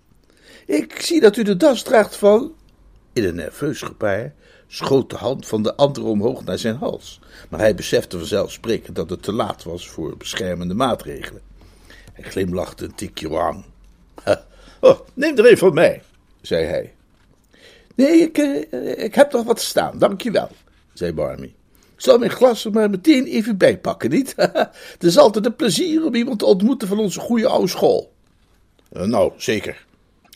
Ik 0.66 1.02
zie 1.02 1.22
dat 1.22 1.38
u 1.38 1.44
de 1.44 1.58
das 1.58 1.84
draagt 1.84 2.16
van. 2.16 2.56
In 3.14 3.24
een 3.24 3.36
nerveus 3.36 3.82
gebaar 3.82 4.34
schoot 4.68 5.10
de 5.10 5.16
hand 5.16 5.48
van 5.48 5.64
de 5.64 5.76
ander 5.76 6.04
omhoog 6.04 6.44
naar 6.44 6.58
zijn 6.58 6.76
hals, 6.76 7.20
maar 7.50 7.60
hij 7.60 7.76
besefte 7.76 8.18
vanzelfsprekend 8.18 8.96
dat 8.96 9.10
het 9.10 9.24
te 9.24 9.34
laat 9.34 9.64
was 9.64 9.90
voor 9.90 10.18
beschermende 10.18 10.74
maatregelen. 10.74 11.42
Hij 12.14 12.24
glimlachte 12.32 12.86
een 12.86 12.96
tikje 12.96 13.30
wang. 13.30 13.66
Oh, 14.82 15.00
neem 15.14 15.38
er 15.38 15.52
een 15.52 15.58
van 15.58 15.74
mij, 15.74 16.04
zei 16.42 16.66
hij. 16.66 16.94
Nee, 17.96 18.18
ik, 18.18 18.38
eh, 18.38 19.04
ik 19.04 19.16
heb 19.16 19.32
nog 19.32 19.46
wat 19.46 19.62
staan, 19.62 19.98
dankjewel, 19.98 20.50
zei 20.94 21.14
Barmy. 21.14 21.54
Ik 21.96 22.02
zal 22.02 22.18
mijn 22.18 22.32
glas 22.32 22.66
er 22.66 22.72
maar 22.72 22.90
meteen 22.90 23.26
even 23.26 23.58
bijpakken, 23.58 24.10
niet? 24.10 24.34
Het 24.94 25.04
is 25.04 25.18
altijd 25.18 25.46
een 25.46 25.56
plezier 25.56 26.06
om 26.06 26.16
iemand 26.16 26.40
te 26.40 26.46
ontmoeten 26.46 26.88
van 26.88 27.00
onze 27.00 27.20
goede 27.20 27.48
oude 27.48 27.68
school. 27.68 28.14
Eh, 28.92 29.04
nou, 29.04 29.32
zeker. 29.38 29.86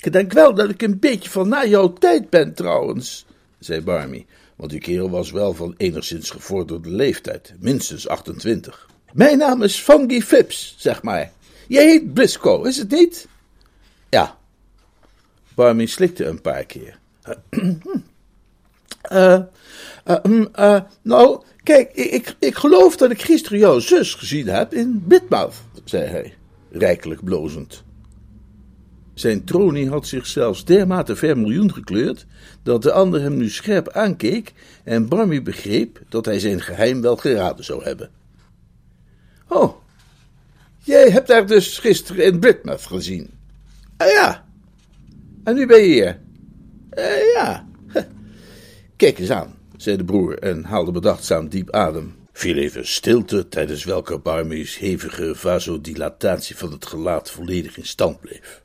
Ik 0.01 0.11
denk 0.11 0.33
wel 0.33 0.53
dat 0.53 0.69
ik 0.69 0.81
een 0.81 0.99
beetje 0.99 1.29
van 1.29 1.47
na 1.47 1.65
jouw 1.65 1.93
tijd 1.93 2.29
ben, 2.29 2.53
trouwens, 2.53 3.25
zei 3.59 3.81
Barmy, 3.81 4.25
want 4.55 4.71
die 4.71 4.79
kerel 4.79 5.09
was 5.09 5.31
wel 5.31 5.53
van 5.53 5.73
enigszins 5.77 6.29
gevorderde 6.29 6.89
leeftijd, 6.89 7.53
minstens 7.59 8.07
28. 8.07 8.89
Mijn 9.13 9.37
naam 9.37 9.63
is 9.63 9.75
Funky 9.75 10.21
Phipps, 10.21 10.75
zeg 10.77 11.03
maar. 11.03 11.31
Jij 11.67 11.85
heet 11.85 12.13
Briscoe, 12.13 12.67
is 12.67 12.77
het 12.77 12.91
niet? 12.91 13.27
Ja. 14.09 14.37
Barmy 15.55 15.85
slikte 15.85 16.25
een 16.25 16.41
paar 16.41 16.65
keer. 16.65 16.99
Eh, 19.07 19.39
uh, 20.59 20.79
nou, 21.01 21.41
kijk, 21.63 21.93
ik, 21.93 22.35
ik 22.39 22.55
geloof 22.55 22.95
dat 22.95 23.11
ik 23.11 23.21
gisteren 23.21 23.59
jouw 23.59 23.79
zus 23.79 24.13
gezien 24.13 24.47
heb 24.47 24.73
in 24.73 25.03
Bitmouth, 25.07 25.55
zei 25.83 26.05
hij, 26.05 26.33
rijkelijk 26.71 27.23
blozend. 27.23 27.83
Zijn 29.13 29.43
tronie 29.43 29.89
had 29.89 30.07
zich 30.07 30.27
zelfs 30.27 30.65
dermate 30.65 31.15
vermiljoen 31.15 31.73
gekleurd, 31.73 32.25
dat 32.63 32.83
de 32.83 32.91
ander 32.91 33.21
hem 33.21 33.37
nu 33.37 33.49
scherp 33.49 33.89
aankeek 33.89 34.53
en 34.83 35.07
Barmy 35.07 35.41
begreep 35.41 36.01
dat 36.09 36.25
hij 36.25 36.39
zijn 36.39 36.61
geheim 36.61 37.01
wel 37.01 37.15
geraden 37.15 37.65
zou 37.65 37.83
hebben. 37.83 38.09
Oh, 39.47 39.75
jij 40.83 41.09
hebt 41.09 41.27
haar 41.27 41.45
dus 41.45 41.77
gisteren 41.77 42.25
in 42.25 42.39
Britmouth 42.39 42.85
gezien. 42.85 43.29
Ah 43.97 44.07
ja, 44.07 44.45
en 45.43 45.55
nu 45.55 45.67
ben 45.67 45.81
je 45.81 45.93
hier. 45.93 46.19
Uh, 46.97 47.33
ja, 47.33 47.66
kijk 48.97 49.19
eens 49.19 49.31
aan, 49.31 49.55
zei 49.77 49.97
de 49.97 50.03
broer 50.05 50.39
en 50.39 50.63
haalde 50.63 50.91
bedachtzaam 50.91 51.49
diep 51.49 51.71
adem. 51.71 52.15
Viel 52.31 52.55
even 52.55 52.87
stilte, 52.87 53.47
tijdens 53.47 53.83
welke 53.83 54.17
Barmy's 54.17 54.77
hevige 54.77 55.35
vasodilatatie 55.35 56.57
van 56.57 56.71
het 56.71 56.85
gelaat 56.85 57.31
volledig 57.31 57.77
in 57.77 57.85
stand 57.85 58.19
bleef. 58.19 58.61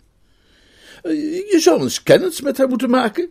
Je 1.02 1.58
zou 1.58 1.82
eens 1.82 2.02
kennis 2.02 2.40
met 2.40 2.58
haar 2.58 2.68
moeten 2.68 2.90
maken. 2.90 3.28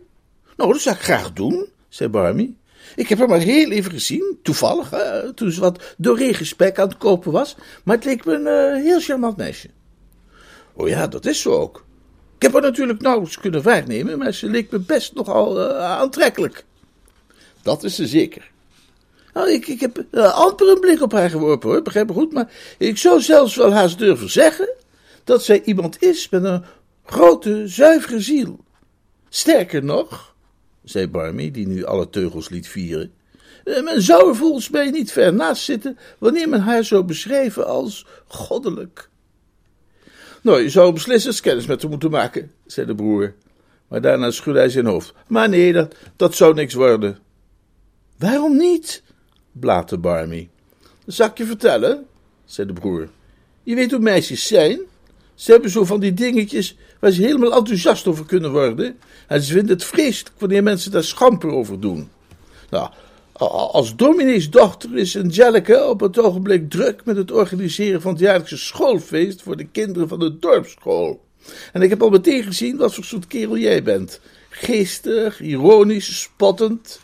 Nou, 0.56 0.72
dat 0.72 0.80
zou 0.80 0.96
ik 0.96 1.02
graag 1.02 1.32
doen, 1.32 1.68
zei 1.88 2.10
Barmy. 2.10 2.54
Ik 2.96 3.08
heb 3.08 3.18
haar 3.18 3.28
maar 3.28 3.38
heel 3.38 3.70
even 3.70 3.90
gezien, 3.90 4.38
toevallig, 4.42 4.92
toen 5.34 5.52
ze 5.52 5.60
wat 5.60 5.94
doorregenspek 5.96 6.78
aan 6.78 6.88
het 6.88 6.96
kopen 6.96 7.32
was, 7.32 7.56
maar 7.84 7.96
het 7.96 8.04
leek 8.04 8.24
me 8.24 8.34
een 8.34 8.76
uh, 8.76 8.84
heel 8.84 9.00
charmant 9.00 9.36
meisje. 9.36 9.68
Oh 10.72 10.88
ja, 10.88 11.06
dat 11.06 11.26
is 11.26 11.40
zo 11.40 11.50
ook. 11.50 11.84
Ik 12.36 12.42
heb 12.42 12.52
haar 12.52 12.62
natuurlijk 12.62 13.00
nauwelijks 13.00 13.38
kunnen 13.38 13.62
waarnemen, 13.62 14.18
maar 14.18 14.32
ze 14.32 14.46
leek 14.46 14.70
me 14.70 14.78
best 14.78 15.14
nogal 15.14 15.60
uh, 15.60 15.78
aantrekkelijk. 15.78 16.64
Dat 17.62 17.84
is 17.84 17.94
ze 17.94 18.06
zeker. 18.06 18.50
Nou, 19.34 19.50
ik, 19.50 19.66
ik 19.66 19.80
heb 19.80 20.04
uh, 20.10 20.34
amper 20.34 20.68
een 20.68 20.80
blik 20.80 21.02
op 21.02 21.12
haar 21.12 21.30
geworpen 21.30 21.70
hoor, 21.70 21.82
begrijp 21.82 22.06
me 22.06 22.12
goed, 22.12 22.32
maar 22.32 22.52
ik 22.78 22.98
zou 22.98 23.20
zelfs 23.20 23.56
wel 23.56 23.72
haast 23.72 23.98
durven 23.98 24.30
zeggen 24.30 24.68
dat 25.24 25.44
zij 25.44 25.62
iemand 25.62 26.02
is 26.02 26.28
met 26.28 26.44
een 26.44 26.64
grote, 27.04 27.68
zuivere 27.68 28.20
ziel. 28.20 28.64
Sterker 29.28 29.84
nog, 29.84 30.34
zei 30.84 31.08
Barmy, 31.08 31.50
die 31.50 31.66
nu 31.66 31.84
alle 31.84 32.10
teugels 32.10 32.48
liet 32.48 32.68
vieren, 32.68 33.12
eh, 33.64 33.82
men 33.82 34.02
zou 34.02 34.28
er 34.28 34.36
volgens 34.36 34.70
mij 34.70 34.90
niet 34.90 35.12
ver 35.12 35.34
naast 35.34 35.62
zitten 35.62 35.98
wanneer 36.18 36.48
men 36.48 36.60
haar 36.60 36.84
zou 36.84 37.02
beschrijven 37.02 37.66
als 37.66 38.06
goddelijk. 38.26 39.10
Nou, 40.42 40.62
je 40.62 40.70
zou 40.70 40.92
beslissend 40.92 41.40
kennis 41.40 41.66
met 41.66 41.82
haar 41.82 41.90
moeten 41.90 42.10
maken, 42.10 42.52
zei 42.66 42.86
de 42.86 42.94
broer. 42.94 43.34
Maar 43.88 44.00
daarna 44.00 44.30
schudde 44.30 44.60
hij 44.60 44.68
zijn 44.68 44.86
hoofd. 44.86 45.12
Maar 45.26 45.48
nee, 45.48 45.86
dat 46.16 46.34
zou 46.34 46.54
niks 46.54 46.74
worden. 46.74 47.18
Waarom 48.22 48.56
niet? 48.56 49.02
blaatte 49.52 49.98
Barmy. 49.98 50.48
Zal 51.06 51.26
ik 51.26 51.38
je 51.38 51.44
vertellen, 51.44 52.06
zei 52.44 52.66
de 52.66 52.72
broer. 52.72 53.08
Je 53.62 53.74
weet 53.74 53.90
hoe 53.90 54.00
meisjes 54.00 54.46
zijn. 54.46 54.80
Ze 55.34 55.52
hebben 55.52 55.70
zo 55.70 55.84
van 55.84 56.00
die 56.00 56.14
dingetjes 56.14 56.76
waar 57.00 57.10
ze 57.10 57.22
helemaal 57.22 57.54
enthousiast 57.54 58.06
over 58.06 58.26
kunnen 58.26 58.52
worden. 58.52 58.98
En 59.26 59.42
ze 59.42 59.52
vinden 59.52 59.74
het 59.76 59.84
vreselijk 59.84 60.34
wanneer 60.38 60.62
mensen 60.62 60.90
daar 60.90 61.04
schamper 61.04 61.50
over 61.50 61.80
doen. 61.80 62.10
Nou, 62.70 62.90
als 63.72 63.96
dominees 63.96 64.50
dochter 64.50 64.96
is 64.96 65.16
Angelica 65.16 65.88
op 65.88 66.00
het 66.00 66.18
ogenblik 66.18 66.70
druk 66.70 67.04
met 67.04 67.16
het 67.16 67.30
organiseren 67.32 68.00
van 68.00 68.12
het 68.12 68.20
jaarlijkse 68.20 68.56
schoolfeest 68.56 69.42
voor 69.42 69.56
de 69.56 69.66
kinderen 69.66 70.08
van 70.08 70.18
de 70.18 70.38
dorpsschool. 70.38 71.24
En 71.72 71.82
ik 71.82 71.90
heb 71.90 72.02
al 72.02 72.10
meteen 72.10 72.42
gezien 72.42 72.76
wat 72.76 72.94
voor 72.94 73.04
soort 73.04 73.26
kerel 73.26 73.56
jij 73.56 73.82
bent. 73.82 74.20
Geestig, 74.50 75.40
ironisch, 75.40 76.20
spottend. 76.20 77.00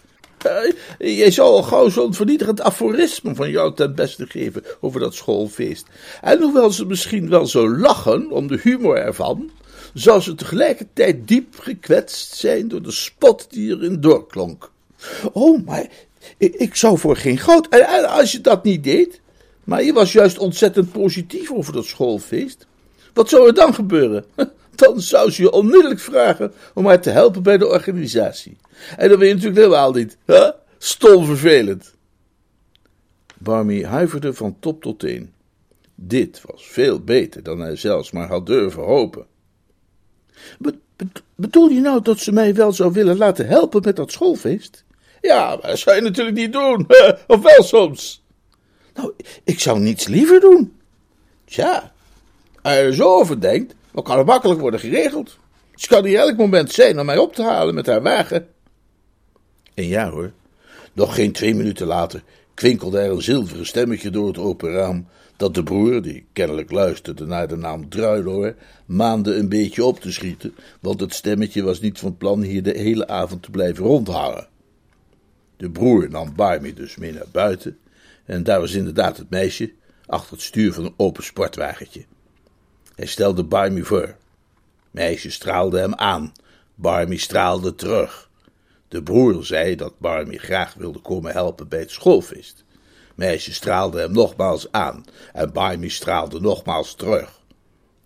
Uh, 0.46 1.16
jij 1.16 1.30
zou 1.30 1.62
gauw 1.62 1.88
zo'n 1.88 2.14
vernietigend 2.14 2.60
aforisme 2.60 3.34
van 3.34 3.50
jou 3.50 3.74
ten 3.74 3.94
beste 3.94 4.26
geven 4.26 4.64
over 4.80 5.00
dat 5.00 5.14
schoolfeest. 5.14 5.86
En 6.20 6.40
hoewel 6.40 6.70
ze 6.70 6.86
misschien 6.86 7.28
wel 7.28 7.46
zo 7.46 7.76
lachen 7.76 8.30
om 8.30 8.46
de 8.46 8.58
humor 8.62 8.96
ervan, 8.96 9.50
zou 9.94 10.20
ze 10.20 10.34
tegelijkertijd 10.34 11.28
diep 11.28 11.58
gekwetst 11.58 12.34
zijn 12.34 12.68
door 12.68 12.82
de 12.82 12.90
spot 12.90 13.46
die 13.50 13.70
erin 13.70 14.00
doorklonk. 14.00 14.70
Oh, 15.32 15.66
maar 15.66 15.86
ik, 16.36 16.54
ik 16.54 16.74
zou 16.74 16.98
voor 16.98 17.16
geen 17.16 17.38
goud. 17.38 17.68
En 17.68 18.08
als 18.08 18.32
je 18.32 18.40
dat 18.40 18.64
niet 18.64 18.84
deed, 18.84 19.20
maar 19.64 19.82
je 19.82 19.92
was 19.92 20.12
juist 20.12 20.38
ontzettend 20.38 20.92
positief 20.92 21.52
over 21.52 21.72
dat 21.72 21.84
schoolfeest, 21.84 22.66
wat 23.12 23.28
zou 23.28 23.46
er 23.46 23.54
dan 23.54 23.74
gebeuren? 23.74 24.24
Dan 24.78 25.00
zou 25.00 25.30
ze 25.30 25.42
je 25.42 25.50
onmiddellijk 25.50 26.00
vragen 26.00 26.52
om 26.74 26.86
haar 26.86 27.00
te 27.00 27.10
helpen 27.10 27.42
bij 27.42 27.58
de 27.58 27.66
organisatie. 27.66 28.56
En 28.96 29.08
dat 29.08 29.18
ben 29.18 29.28
je 29.28 29.34
natuurlijk 29.34 29.60
helemaal 29.60 29.92
niet. 29.92 30.16
Hè? 30.24 30.50
Stom. 30.78 31.38
Barmy 33.38 33.84
huiverde 33.84 34.34
van 34.34 34.56
top 34.60 34.82
tot 34.82 34.98
teen. 34.98 35.32
Dit 35.94 36.40
was 36.46 36.66
veel 36.66 37.00
beter 37.00 37.42
dan 37.42 37.60
hij 37.60 37.76
zelfs 37.76 38.10
maar 38.10 38.28
had 38.28 38.46
durven 38.46 38.82
hopen. 38.82 39.26
bedoel 41.34 41.68
je 41.68 41.80
nou 41.80 42.02
dat 42.02 42.18
ze 42.18 42.32
mij 42.32 42.54
wel 42.54 42.72
zou 42.72 42.92
willen 42.92 43.16
laten 43.16 43.46
helpen 43.46 43.82
met 43.84 43.96
dat 43.96 44.12
schoolfeest? 44.12 44.84
Ja, 45.20 45.48
maar 45.48 45.70
dat 45.70 45.78
zou 45.78 45.96
je 45.96 46.02
natuurlijk 46.02 46.36
niet 46.36 46.52
doen. 46.52 46.86
Of 47.26 47.42
wel 47.42 47.62
soms? 47.62 48.22
Nou, 48.94 49.12
ik 49.44 49.60
zou 49.60 49.80
niets 49.80 50.06
liever 50.06 50.40
doen. 50.40 50.76
Tja, 51.44 51.92
als 52.62 52.74
je 52.74 52.80
er 52.80 52.94
zo 52.94 53.08
over 53.08 53.40
denkt, 53.40 53.74
dan 54.04 54.16
kan 54.16 54.26
makkelijk 54.26 54.60
worden 54.60 54.80
geregeld. 54.80 55.38
Ze 55.74 55.88
kan 55.88 56.04
hier 56.04 56.18
elk 56.18 56.36
moment 56.36 56.72
zijn 56.72 57.00
om 57.00 57.06
mij 57.06 57.18
op 57.18 57.34
te 57.34 57.42
halen 57.42 57.74
met 57.74 57.86
haar 57.86 58.02
wagen. 58.02 58.48
En 59.74 59.86
ja 59.86 60.10
hoor, 60.10 60.32
nog 60.92 61.14
geen 61.14 61.32
twee 61.32 61.54
minuten 61.54 61.86
later 61.86 62.22
kwinkelde 62.54 62.98
er 62.98 63.10
een 63.10 63.22
zilveren 63.22 63.66
stemmetje 63.66 64.10
door 64.10 64.26
het 64.26 64.38
open 64.38 64.70
raam, 64.70 65.06
dat 65.36 65.54
de 65.54 65.62
broer, 65.62 66.02
die 66.02 66.26
kennelijk 66.32 66.70
luisterde 66.70 67.26
naar 67.26 67.48
de 67.48 67.56
naam 67.56 67.88
Druiloor, 67.88 68.54
maande 68.86 69.34
een 69.34 69.48
beetje 69.48 69.84
op 69.84 70.00
te 70.00 70.12
schieten, 70.12 70.54
want 70.80 71.00
het 71.00 71.14
stemmetje 71.14 71.62
was 71.62 71.80
niet 71.80 71.98
van 71.98 72.16
plan 72.16 72.42
hier 72.42 72.62
de 72.62 72.78
hele 72.78 73.08
avond 73.08 73.42
te 73.42 73.50
blijven 73.50 73.84
rondhangen. 73.84 74.48
De 75.56 75.70
broer 75.70 76.10
nam 76.10 76.34
Barmy 76.34 76.74
dus 76.74 76.96
mee 76.96 77.12
naar 77.12 77.28
buiten, 77.32 77.78
en 78.24 78.42
daar 78.42 78.60
was 78.60 78.72
inderdaad 78.72 79.16
het 79.16 79.30
meisje, 79.30 79.72
achter 80.06 80.32
het 80.32 80.42
stuur 80.42 80.72
van 80.72 80.84
een 80.84 80.94
open 80.96 81.24
sportwagentje. 81.24 82.04
Hij 82.98 83.06
stelde 83.06 83.44
Barmy 83.44 83.82
voor. 83.82 84.16
Meisje 84.90 85.30
straalde 85.30 85.78
hem 85.78 85.94
aan, 85.94 86.32
Barmy 86.74 87.16
straalde 87.16 87.74
terug. 87.74 88.30
De 88.88 89.02
broer 89.02 89.44
zei 89.44 89.74
dat 89.74 89.98
Barmy 89.98 90.36
graag 90.36 90.74
wilde 90.74 90.98
komen 90.98 91.32
helpen 91.32 91.68
bij 91.68 91.78
het 91.78 91.90
schoolfeest. 91.90 92.64
Meisje 93.14 93.52
straalde 93.52 94.00
hem 94.00 94.12
nogmaals 94.12 94.72
aan 94.72 95.04
en 95.32 95.52
Barmy 95.52 95.88
straalde 95.88 96.40
nogmaals 96.40 96.94
terug. 96.94 97.40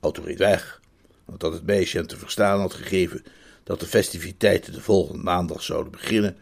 Auto 0.00 0.22
reed 0.22 0.38
weg, 0.38 0.80
omdat 1.25 1.52
het 1.52 1.66
meisje 1.66 1.96
hem 1.96 2.06
te 2.06 2.16
verstaan 2.16 2.61
had 2.61 2.75
gegeven 2.75 3.25
dat 3.64 3.80
de 3.80 3.87
festiviteiten 3.87 4.72
de 4.72 4.80
volgende 4.80 5.22
maandag 5.22 5.62
zouden 5.62 5.92
beginnen, 5.92 6.37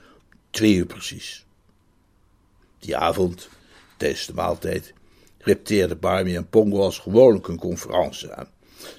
twee 0.50 0.75
uur 0.75 0.87
precies. 0.87 1.47
Die 2.78 2.97
avond, 2.97 3.49
tijdens 3.97 4.26
de 4.26 4.35
maaltijd, 4.35 4.92
repteerde 5.40 5.97
Barmy 5.97 6.37
en 6.37 6.49
Pongo 6.49 6.80
als 6.80 6.99
gewoonlijk 6.99 7.49
een 7.49 7.59
conferentie 7.59 8.32
aan. 8.32 8.49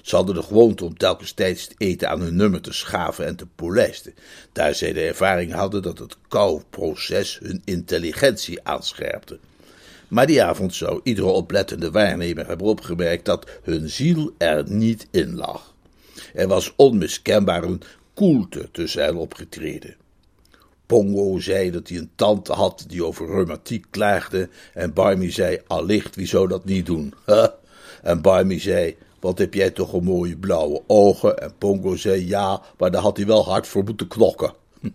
Ze 0.02 0.16
hadden 0.16 0.34
de 0.34 0.42
gewoonte 0.42 0.84
om 0.84 0.96
telkens 0.96 1.32
tijdens 1.32 1.62
het 1.62 1.74
eten 1.78 2.08
aan 2.08 2.20
hun 2.20 2.36
nummer 2.36 2.60
te 2.60 2.72
schaven 2.72 3.26
en 3.26 3.36
te 3.36 3.46
polijsten, 3.46 4.14
daar 4.52 4.74
zij 4.74 4.92
de 4.92 5.00
ervaring 5.00 5.52
hadden 5.52 5.82
dat 5.82 5.98
het 5.98 6.16
kauwproces 6.28 7.38
hun 7.42 7.62
intelligentie 7.64 8.62
aanscherpte. 8.62 9.38
Maar 10.08 10.26
die 10.26 10.42
avond 10.42 10.74
zou 10.74 11.00
iedere 11.02 11.26
oplettende 11.26 11.90
waarnemer 11.90 12.46
hebben 12.46 12.66
opgemerkt 12.66 13.24
dat 13.24 13.50
hun 13.62 13.88
ziel 13.88 14.34
er 14.38 14.70
niet 14.70 15.06
in 15.10 15.34
lag. 15.34 15.74
Er 16.34 16.48
was 16.48 16.72
onmiskenbaar 16.76 17.62
een 17.62 17.82
koelte 18.14 18.68
tussen 18.72 19.04
hen 19.04 19.16
opgetreden. 19.16 19.96
Pongo 20.86 21.38
zei 21.38 21.70
dat 21.70 21.88
hij 21.88 21.98
een 21.98 22.10
tante 22.14 22.52
had 22.52 22.84
die 22.88 23.04
over 23.04 23.26
reumatiek 23.26 23.86
klaagde, 23.90 24.48
en 24.74 24.92
Barmy 24.92 25.30
zei 25.30 25.60
allicht, 25.66 26.16
wie 26.16 26.26
zou 26.26 26.48
dat 26.48 26.64
niet 26.64 26.86
doen? 26.86 27.14
En 28.02 28.20
Barmy 28.22 28.58
zei, 28.58 28.96
wat 29.20 29.38
heb 29.38 29.54
jij 29.54 29.70
toch 29.70 29.92
een 29.92 30.04
mooie 30.04 30.36
blauwe 30.36 30.82
ogen? 30.86 31.38
En 31.38 31.52
Pongo 31.58 31.96
zei 31.96 32.26
ja, 32.26 32.62
maar 32.78 32.90
daar 32.90 33.02
had 33.02 33.16
hij 33.16 33.26
wel 33.26 33.44
hard 33.44 33.66
voor 33.66 33.84
moeten 33.84 34.08
knokken. 34.08 34.54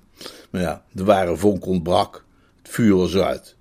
Maar 0.50 0.62
ja, 0.62 0.84
de 0.91 1.03
ware 1.03 1.38
vonk 1.38 1.65
ontbrak, 1.65 2.24
het 2.62 2.72
vuur 2.72 2.96
was 2.96 3.15
uit. 3.15 3.56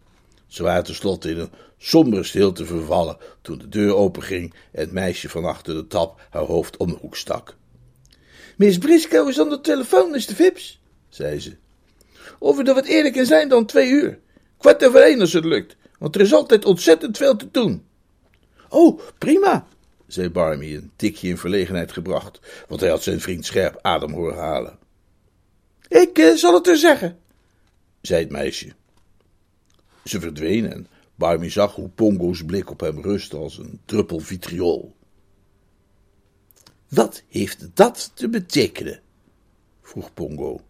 Ze 0.46 0.62
waren 0.62 0.84
tenslotte 0.84 1.30
in 1.30 1.38
een 1.38 1.50
sombere 1.78 2.22
stilte 2.22 2.64
vervallen 2.64 3.16
toen 3.42 3.58
de 3.58 3.68
deur 3.68 3.94
openging 3.94 4.54
en 4.72 4.80
het 4.80 4.92
meisje 4.92 5.28
van 5.28 5.44
achter 5.44 5.74
de 5.74 5.86
tap 5.86 6.20
haar 6.30 6.42
hoofd 6.42 6.76
om 6.76 6.88
de 6.88 6.98
hoek 7.00 7.16
stak. 7.16 7.56
Miss 8.56 8.78
Briscoe 8.78 9.28
is 9.28 9.40
aan 9.40 9.48
de 9.48 9.60
telefoon, 9.60 10.10
Mr. 10.10 10.20
Phipps, 10.20 10.80
zei 11.08 11.40
ze. 11.40 11.56
Of 12.38 12.56
we 12.56 12.62
er 12.62 12.74
wat 12.74 12.84
eerlijker 12.84 13.26
zijn 13.26 13.48
dan 13.48 13.66
twee 13.66 13.88
uur. 13.88 14.18
Kwart 14.58 14.86
over 14.86 15.02
één 15.02 15.20
als 15.20 15.32
het 15.32 15.44
lukt, 15.44 15.76
want 15.98 16.14
er 16.14 16.20
is 16.20 16.32
altijd 16.32 16.64
ontzettend 16.64 17.16
veel 17.16 17.36
te 17.36 17.50
doen. 17.50 17.84
Oh, 18.68 19.00
prima, 19.18 19.66
zei 20.06 20.30
Barmy, 20.30 20.74
een 20.74 20.90
tikje 20.96 21.28
in 21.28 21.38
verlegenheid 21.38 21.92
gebracht, 21.92 22.40
want 22.68 22.80
hij 22.80 22.90
had 22.90 23.02
zijn 23.02 23.20
vriend 23.20 23.44
scherp 23.44 23.78
adem 23.82 24.12
horen 24.12 24.38
halen. 24.38 24.78
Ik 25.88 26.18
eh, 26.18 26.34
zal 26.34 26.54
het 26.54 26.66
er 26.66 26.76
zeggen, 26.76 27.18
zei 28.00 28.22
het 28.22 28.30
meisje. 28.30 28.72
Ze 30.04 30.20
verdween 30.20 30.72
en 30.72 30.86
Barmy 31.14 31.50
zag 31.50 31.74
hoe 31.74 31.88
Pongo's 31.88 32.44
blik 32.44 32.70
op 32.70 32.80
hem 32.80 33.00
rustte 33.00 33.36
als 33.36 33.58
een 33.58 33.80
druppel 33.84 34.18
vitriol. 34.18 34.94
Wat 36.88 37.22
heeft 37.28 37.76
dat 37.76 38.10
te 38.14 38.28
betekenen? 38.28 39.00
vroeg 39.82 40.14
Pongo. 40.14 40.60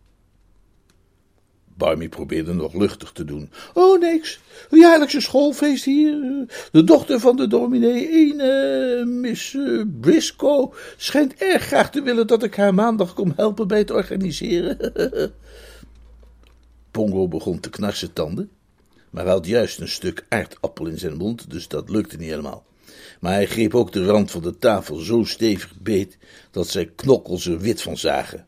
Barmy 1.76 2.08
probeerde 2.08 2.52
nog 2.52 2.74
luchtig 2.74 3.12
te 3.12 3.24
doen. 3.24 3.50
Oh, 3.74 4.00
niks. 4.00 4.40
Jaarlijkse 4.70 5.20
schoolfeest 5.20 5.84
hier. 5.84 6.44
De 6.72 6.84
dochter 6.84 7.20
van 7.20 7.36
de 7.36 7.46
dominee, 7.46 8.34
een 8.34 9.20
Miss 9.20 9.52
uh, 9.52 9.82
Briscoe, 10.00 10.72
schijnt 10.96 11.34
erg 11.34 11.62
graag 11.62 11.90
te 11.90 12.02
willen 12.02 12.26
dat 12.26 12.42
ik 12.42 12.54
haar 12.54 12.74
maandag 12.74 13.14
kom 13.14 13.32
helpen 13.36 13.68
bij 13.68 13.78
het 13.78 13.90
organiseren. 13.90 14.92
Pongo 16.90 17.28
begon 17.28 17.60
te 17.60 17.70
knarsen 17.70 18.12
tanden, 18.12 18.50
maar 19.10 19.24
hij 19.24 19.32
had 19.32 19.46
juist 19.46 19.80
een 19.80 19.88
stuk 19.88 20.26
aardappel 20.28 20.86
in 20.86 20.98
zijn 20.98 21.16
mond, 21.16 21.50
dus 21.50 21.68
dat 21.68 21.90
lukte 21.90 22.16
niet 22.16 22.28
helemaal. 22.28 22.64
Maar 23.20 23.32
hij 23.32 23.46
greep 23.46 23.74
ook 23.74 23.92
de 23.92 24.04
rand 24.04 24.30
van 24.30 24.42
de 24.42 24.58
tafel 24.58 24.96
zo 24.96 25.24
stevig 25.24 25.72
beet 25.80 26.18
dat 26.50 26.68
zijn 26.68 26.94
knokkels 26.94 27.46
er 27.46 27.60
wit 27.60 27.82
van 27.82 27.96
zagen. 27.96 28.46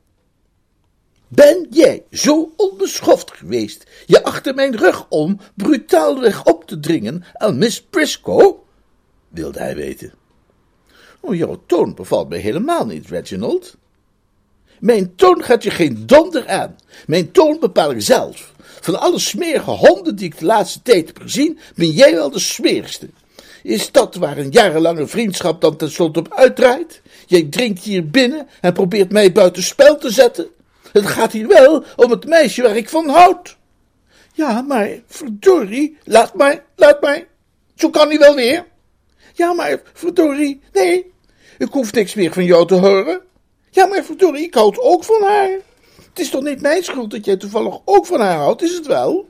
Ben 1.29 1.67
jij 1.71 2.05
zo 2.11 2.53
onbeschoft 2.57 3.31
geweest 3.31 3.85
je 4.07 4.23
achter 4.23 4.55
mijn 4.55 4.77
rug 4.77 5.07
om 5.09 5.41
brutaalweg 5.55 6.45
op 6.45 6.65
te 6.65 6.81
dringen 6.81 7.25
aan 7.33 7.59
Miss 7.59 7.83
Briscoe? 7.83 8.57
wilde 9.29 9.59
hij 9.59 9.77
weten. 9.77 10.13
Oh, 11.21 11.35
jouw 11.35 11.63
toon 11.67 11.95
bevalt 11.95 12.29
mij 12.29 12.39
helemaal 12.39 12.87
niet, 12.87 13.09
Reginald. 13.09 13.77
Mijn 14.81 15.15
toon 15.17 15.43
gaat 15.43 15.63
je 15.63 15.71
geen 15.71 16.03
donder 16.07 16.49
aan. 16.49 16.77
Mijn 17.07 17.31
toon 17.31 17.57
bepaal 17.61 17.91
ik 17.91 18.03
zelf. 18.03 18.53
Van 18.81 19.01
alle 19.01 19.19
smerige 19.19 19.71
honden 19.71 20.17
die 20.17 20.27
ik 20.27 20.39
de 20.39 20.45
laatste 20.45 20.83
tijd 20.83 21.07
heb 21.07 21.21
gezien, 21.21 21.59
ben 21.75 21.91
jij 21.91 22.15
wel 22.15 22.31
de 22.31 22.39
smerigste. 22.39 23.09
Is 23.63 23.93
dat 23.93 24.15
waar 24.15 24.39
een 24.39 24.51
jarenlange 24.51 25.07
vriendschap 25.07 25.61
dan 25.61 25.77
tenslotte 25.77 26.19
op 26.19 26.35
uitdraait? 26.35 27.03
Jij 27.27 27.43
dringt 27.43 27.83
hier 27.83 28.11
binnen 28.11 28.49
en 28.61 28.73
probeert 28.73 29.13
mij 29.13 29.33
buiten 29.33 29.63
spel 29.63 29.99
te 29.99 30.11
zetten? 30.11 30.49
Het 30.93 31.07
gaat 31.07 31.33
hier 31.33 31.47
wel 31.47 31.85
om 31.97 32.11
het 32.11 32.27
meisje 32.27 32.63
waar 32.63 32.77
ik 32.77 32.89
van 32.89 33.09
houd. 33.09 33.57
Ja, 34.33 34.63
maar 34.63 34.91
verdorie, 35.07 35.99
laat 36.05 36.35
mij, 36.35 36.63
laat 36.77 37.01
mij. 37.01 37.27
Zo 37.77 37.91
kan 37.91 38.09
hij 38.09 38.19
wel 38.19 38.35
weer. 38.35 38.67
Ja, 39.35 39.53
maar 39.53 39.81
verdorie, 39.93 40.61
nee, 40.73 41.13
ik 41.59 41.69
hoef 41.71 41.93
niks 41.93 42.15
meer 42.15 42.33
van 42.33 42.45
jou 42.45 42.67
te 42.67 42.75
horen. 42.75 43.21
Ja, 43.71 43.87
maar 43.87 44.05
verdorie, 44.05 44.45
ik 44.45 44.55
houd 44.55 44.79
ook 44.81 45.05
van 45.05 45.23
haar. 45.23 45.51
Het 46.09 46.19
is 46.19 46.31
toch 46.31 46.43
niet 46.43 46.61
mijn 46.61 46.85
schuld 46.85 47.11
dat 47.11 47.25
jij 47.25 47.37
toevallig 47.37 47.79
ook 47.85 48.07
van 48.07 48.21
haar 48.21 48.37
houdt, 48.37 48.63
is 48.63 48.75
het 48.75 48.87
wel? 48.87 49.29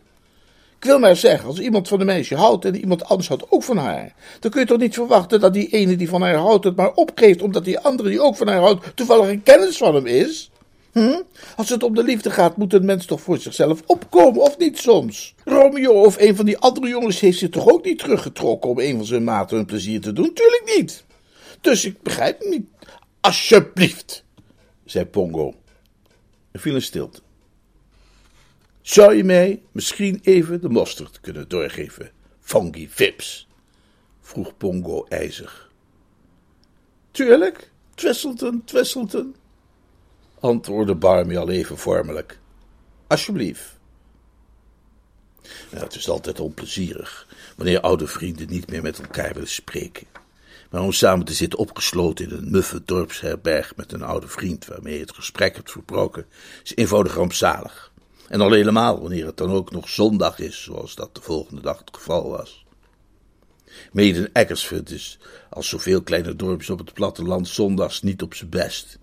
Ik 0.79 0.85
wil 0.85 0.99
maar 0.99 1.17
zeggen, 1.17 1.49
als 1.49 1.61
iemand 1.61 1.89
van 1.89 2.01
een 2.01 2.07
meisje 2.07 2.35
houdt 2.35 2.65
en 2.65 2.77
iemand 2.77 3.05
anders 3.05 3.29
houdt 3.29 3.51
ook 3.51 3.63
van 3.63 3.77
haar, 3.77 4.15
dan 4.41 4.51
kun 4.51 4.61
je 4.61 4.67
toch 4.67 4.79
niet 4.79 4.95
verwachten 4.95 5.41
dat 5.41 5.53
die 5.53 5.69
ene 5.69 5.97
die 5.97 6.09
van 6.09 6.23
haar 6.23 6.35
houdt 6.35 6.65
het 6.65 6.77
maar 6.77 6.93
opgeeft 6.93 7.43
omdat 7.43 7.65
die 7.65 7.79
andere 7.79 8.09
die 8.09 8.21
ook 8.21 8.37
van 8.37 8.49
haar 8.49 8.61
houdt 8.61 8.97
toevallig 8.97 9.29
een 9.29 9.43
kennis 9.43 9.77
van 9.77 9.95
hem 9.95 10.07
is? 10.07 10.51
Hm? 10.93 11.23
Als 11.57 11.69
het 11.69 11.83
om 11.83 11.95
de 11.95 12.03
liefde 12.03 12.31
gaat, 12.31 12.57
moet 12.57 12.73
een 12.73 12.85
mens 12.85 13.07
toch 13.07 13.21
voor 13.21 13.39
zichzelf 13.39 13.83
opkomen, 13.87 14.43
of 14.43 14.59
niet 14.59 14.79
soms? 14.79 15.35
Romeo 15.45 15.93
of 16.05 16.19
een 16.19 16.37
van 16.37 16.45
die 16.45 16.59
andere 16.59 16.89
jongens 16.89 17.21
heeft 17.21 17.39
zich 17.39 17.49
toch 17.51 17.69
ook 17.69 17.85
niet 17.85 17.99
teruggetrokken 17.99 18.71
om 18.71 18.79
een 18.79 18.97
van 18.97 19.05
zijn 19.05 19.25
maten 19.25 19.59
een 19.59 19.67
plezier 19.67 20.01
te 20.01 20.13
doen? 20.13 20.33
Tuurlijk 20.35 20.73
niet. 20.77 21.05
Dus 21.61 21.85
ik 21.85 22.03
begrijp 22.03 22.45
niet. 22.45 22.67
Alsjeblieft, 23.21 24.25
zei 24.85 25.05
Pongo. 25.05 25.55
Er 26.51 26.61
viel 26.61 26.75
een 26.75 26.83
stilte. 26.83 27.21
Zou 28.83 29.15
je 29.15 29.25
mij 29.25 29.63
misschien 29.73 30.21
even 30.23 30.61
de 30.61 30.69
mosterd 30.69 31.21
kunnen 31.21 31.49
doorgeven, 31.49 32.11
Funky 32.41 32.89
Fips? 32.89 33.49
vroeg 34.21 34.57
Pongo 34.57 35.07
ijzig. 35.09 35.71
Tuurlijk, 37.11 37.71
Twesselton, 37.95 38.63
Twesselton, 38.65 39.35
antwoordde 40.41 40.95
Barmy 40.95 41.37
al 41.37 41.51
even 41.51 41.79
vormelijk. 41.79 42.39
Alsjeblieft. 43.07 43.77
Het 45.71 45.95
is 45.95 46.09
altijd 46.09 46.41
onplezierig 46.41 47.27
wanneer 47.57 47.81
oude 47.81 48.07
vrienden 48.07 48.49
niet 48.49 48.71
meer 48.71 48.83
met 48.83 48.99
elkaar 48.99 49.33
willen 49.33 49.49
spreken. 49.49 50.07
Maar 50.71 50.83
om 50.83 50.93
samen 50.93 51.25
te 51.25 51.33
zitten 51.33 51.59
opgesloten 51.59 52.25
in 52.25 52.37
een 52.37 52.51
muffe 52.51 52.83
dorpsherberg 52.85 53.77
met 53.77 53.93
een 53.93 54.03
oude 54.03 54.29
vriend 54.29 54.67
waarmee 54.67 54.95
je 54.95 55.01
het 55.01 55.15
gesprek 55.15 55.57
hebt 55.57 55.71
verbroken, 55.71 56.27
is 56.65 56.75
eenvoudig 56.75 57.15
rampzalig. 57.15 57.93
En 58.29 58.41
al 58.41 58.53
helemaal 58.53 59.01
wanneer 59.01 59.27
het 59.27 59.37
dan 59.37 59.51
ook 59.51 59.71
nog 59.71 59.89
zondag 59.89 60.39
is, 60.39 60.63
zoals 60.63 60.95
dat 60.95 61.15
de 61.15 61.21
volgende 61.21 61.61
dag 61.61 61.79
het 61.79 61.91
geval 61.93 62.29
was. 62.29 62.67
Meden 63.93 64.33
Eckersford 64.33 64.91
is, 64.91 65.19
als 65.51 65.69
zoveel 65.69 66.03
kleine 66.03 66.37
dorpjes 66.37 66.71
op 66.71 66.79
het 66.79 66.93
platteland, 66.93 67.49
zondags 67.49 68.03
niet 68.03 68.23
op 68.23 68.35
zijn 68.35 68.51
best 68.51 68.99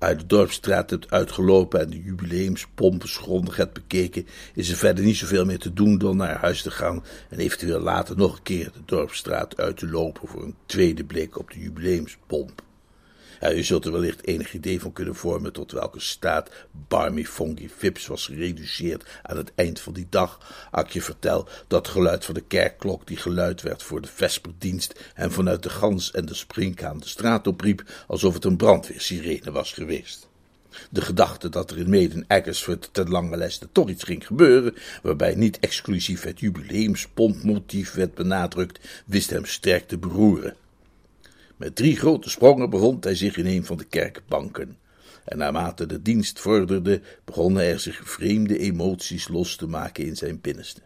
uit 0.00 0.20
de 0.20 0.26
dorpstraat 0.26 0.90
hebt 0.90 1.10
uitgelopen 1.10 1.80
en 1.80 1.90
de 1.90 2.02
jubileumspompen 2.02 3.08
grondig 3.08 3.56
hebt 3.56 3.72
bekeken, 3.72 4.26
is 4.54 4.70
er 4.70 4.76
verder 4.76 5.04
niet 5.04 5.16
zoveel 5.16 5.44
meer 5.44 5.58
te 5.58 5.72
doen 5.72 5.98
dan 5.98 6.16
naar 6.16 6.36
huis 6.36 6.62
te 6.62 6.70
gaan 6.70 7.04
en 7.28 7.38
eventueel 7.38 7.80
later 7.80 8.16
nog 8.16 8.36
een 8.36 8.42
keer 8.42 8.70
de 8.72 8.82
dorpstraat 8.84 9.56
uit 9.56 9.76
te 9.76 9.88
lopen 9.88 10.28
voor 10.28 10.42
een 10.42 10.56
tweede 10.66 11.04
blik 11.04 11.38
op 11.38 11.50
de 11.50 11.60
jubileumspomp. 11.60 12.62
Je 13.40 13.62
zult 13.62 13.84
er 13.84 13.92
wellicht 13.92 14.26
enig 14.26 14.54
idee 14.54 14.80
van 14.80 14.92
kunnen 14.92 15.14
vormen 15.14 15.52
tot 15.52 15.72
welke 15.72 16.00
staat 16.00 16.50
Barmy 16.88 17.24
Funky 17.24 17.68
Fips 17.68 18.06
was 18.06 18.26
gereduceerd 18.26 19.04
aan 19.22 19.36
het 19.36 19.52
eind 19.54 19.80
van 19.80 19.92
die 19.92 20.06
dag. 20.10 20.38
Ak 20.70 20.90
je 20.90 21.02
vertel 21.02 21.48
dat 21.66 21.88
geluid 21.88 22.24
van 22.24 22.34
de 22.34 22.40
kerkklok 22.40 23.06
die 23.06 23.16
geluid 23.16 23.62
werd 23.62 23.82
voor 23.82 24.00
de 24.00 24.08
vesperdienst 24.08 25.10
en 25.14 25.32
vanuit 25.32 25.62
de 25.62 25.70
gans 25.70 26.10
en 26.10 26.26
de 26.26 26.34
springkaan 26.34 26.98
de 26.98 27.08
straat 27.08 27.46
opriep 27.46 28.04
alsof 28.06 28.34
het 28.34 28.44
een 28.44 28.56
brandweersirene 28.56 29.50
was 29.50 29.72
geweest. 29.72 30.28
De 30.90 31.00
gedachte 31.00 31.48
dat 31.48 31.70
er 31.70 31.78
in 31.78 31.90
Maiden 31.90 32.24
Eggersford 32.28 32.88
ten 32.92 33.08
lange 33.08 33.36
leste 33.36 33.68
toch 33.72 33.88
iets 33.88 34.04
ging 34.04 34.26
gebeuren, 34.26 34.74
waarbij 35.02 35.34
niet 35.34 35.58
exclusief 35.58 36.22
het 36.22 36.40
jubileumspompmotief 36.40 37.92
werd 37.92 38.14
benadrukt, 38.14 38.78
wist 39.06 39.30
hem 39.30 39.44
sterk 39.44 39.88
te 39.88 39.98
beroeren. 39.98 40.56
Met 41.60 41.76
drie 41.76 41.96
grote 41.96 42.30
sprongen 42.30 42.70
bevond 42.70 43.04
hij 43.04 43.14
zich 43.14 43.36
in 43.36 43.46
een 43.46 43.64
van 43.64 43.76
de 43.76 43.84
kerkbanken. 43.84 44.78
En 45.24 45.38
naarmate 45.38 45.86
de 45.86 46.02
dienst 46.02 46.40
vorderde, 46.40 47.00
begonnen 47.24 47.62
er 47.62 47.80
zich 47.80 48.00
vreemde 48.04 48.58
emoties 48.58 49.28
los 49.28 49.56
te 49.56 49.66
maken 49.66 50.04
in 50.04 50.16
zijn 50.16 50.40
binnenste. 50.40 50.80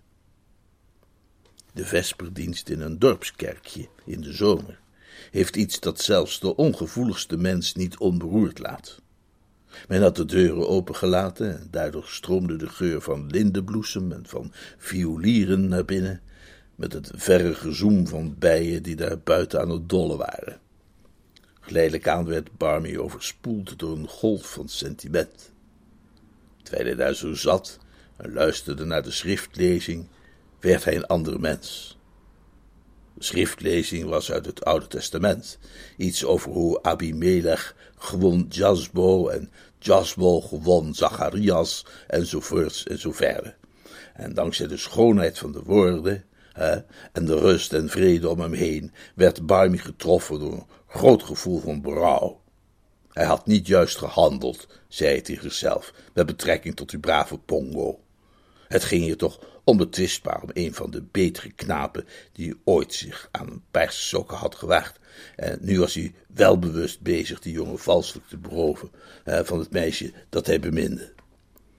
De 1.72 1.84
vesperdienst 1.84 2.68
in 2.68 2.80
een 2.80 2.98
dorpskerkje 2.98 3.88
in 4.04 4.20
de 4.20 4.32
zomer 4.32 4.80
heeft 5.30 5.56
iets 5.56 5.80
dat 5.80 6.00
zelfs 6.00 6.40
de 6.40 6.56
ongevoeligste 6.56 7.36
mens 7.36 7.74
niet 7.74 7.98
onberoerd 7.98 8.58
laat. 8.58 9.00
Men 9.88 10.02
had 10.02 10.16
de 10.16 10.24
deuren 10.24 10.68
opengelaten 10.68 11.58
en 11.58 11.68
daardoor 11.70 12.06
stroomde 12.06 12.56
de 12.56 12.68
geur 12.68 13.00
van 13.00 13.26
lindenbloesem 13.26 14.12
en 14.12 14.26
van 14.26 14.52
violieren 14.78 15.68
naar 15.68 15.84
binnen, 15.84 16.20
met 16.74 16.92
het 16.92 17.10
verre 17.14 17.54
gezoem 17.54 18.06
van 18.06 18.36
bijen 18.38 18.82
die 18.82 18.96
daar 18.96 19.18
buiten 19.18 19.60
aan 19.60 19.70
het 19.70 19.88
dollen 19.88 20.18
waren. 20.18 20.62
Geleidelijk 21.66 22.08
aan 22.08 22.26
werd 22.26 22.56
Barmy 22.56 22.96
overspoeld 22.96 23.78
door 23.78 23.96
een 23.96 24.08
golf 24.08 24.52
van 24.52 24.68
sentiment. 24.68 25.52
Terwijl 26.62 26.86
hij 26.86 26.94
daar 26.94 27.14
zo 27.14 27.34
zat 27.34 27.78
en 28.16 28.32
luisterde 28.32 28.84
naar 28.84 29.02
de 29.02 29.10
schriftlezing, 29.10 30.06
werd 30.60 30.84
hij 30.84 30.96
een 30.96 31.06
ander 31.06 31.40
mens. 31.40 31.98
De 33.14 33.24
schriftlezing 33.24 34.08
was 34.08 34.32
uit 34.32 34.46
het 34.46 34.64
Oude 34.64 34.86
Testament, 34.86 35.58
iets 35.96 36.24
over 36.24 36.50
hoe 36.50 36.82
Abimelech 36.82 37.76
gewon 37.96 38.46
Jasbo 38.48 39.28
en 39.28 39.50
Jasbo 39.78 40.40
gewon 40.40 40.94
Zacharias 40.94 41.86
enzovoorts 42.06 42.86
en 42.86 42.98
zo 42.98 43.12
verder. 43.12 43.56
En 44.14 44.34
dankzij 44.34 44.66
de 44.66 44.76
schoonheid 44.76 45.38
van 45.38 45.52
de 45.52 45.62
woorden 45.62 46.24
hè, 46.52 46.76
en 47.12 47.24
de 47.24 47.38
rust 47.38 47.72
en 47.72 47.88
vrede 47.88 48.28
om 48.28 48.40
hem 48.40 48.52
heen 48.52 48.92
werd 49.14 49.46
Barmy 49.46 49.78
getroffen 49.78 50.38
door 50.38 50.66
groot 50.94 51.22
gevoel 51.22 51.60
van 51.60 51.80
berouw. 51.80 52.42
Hij 53.08 53.24
had 53.24 53.46
niet 53.46 53.66
juist 53.66 53.96
gehandeld, 53.96 54.66
zei 54.88 55.10
hij 55.10 55.20
tegen 55.20 55.42
zichzelf, 55.42 55.92
met 56.12 56.26
betrekking 56.26 56.76
tot 56.76 56.90
die 56.90 56.98
brave 56.98 57.38
Pongo. 57.38 58.00
Het 58.68 58.84
ging 58.84 59.02
hier 59.02 59.16
toch 59.16 59.38
onbetwistbaar 59.64 60.42
om 60.42 60.50
een 60.52 60.74
van 60.74 60.90
de 60.90 61.02
betere 61.02 61.52
knapen 61.52 62.06
die 62.32 62.60
ooit 62.64 62.94
zich 62.94 63.28
aan 63.30 63.50
een 63.50 63.62
pijlsokken 63.70 64.36
had 64.36 64.54
gewaagd. 64.54 64.98
En 65.36 65.58
nu 65.60 65.78
was 65.78 65.94
hij 65.94 66.14
welbewust 66.34 67.00
bezig 67.00 67.40
die 67.40 67.52
jongen 67.52 67.78
valselijk 67.78 68.28
te 68.28 68.36
beroven 68.36 68.90
van 69.24 69.58
het 69.58 69.70
meisje 69.70 70.12
dat 70.28 70.46
hij 70.46 70.60
beminde. 70.60 71.12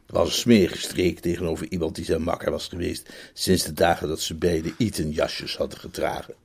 Het 0.06 0.15
was 0.15 0.28
een 0.28 0.34
smerige 0.34 0.78
streek 0.78 1.19
tegenover 1.19 1.67
iemand 1.69 1.95
die 1.95 2.06
zijn 2.06 2.21
makker 2.21 2.51
was 2.51 2.67
geweest 2.67 3.10
sinds 3.34 3.63
de 3.63 3.73
dagen 3.73 4.08
dat 4.08 4.21
ze 4.21 4.36
beide 4.36 4.73
Eton-jasjes 4.78 5.58
hadden 5.58 5.80
gedragen. 5.80 6.36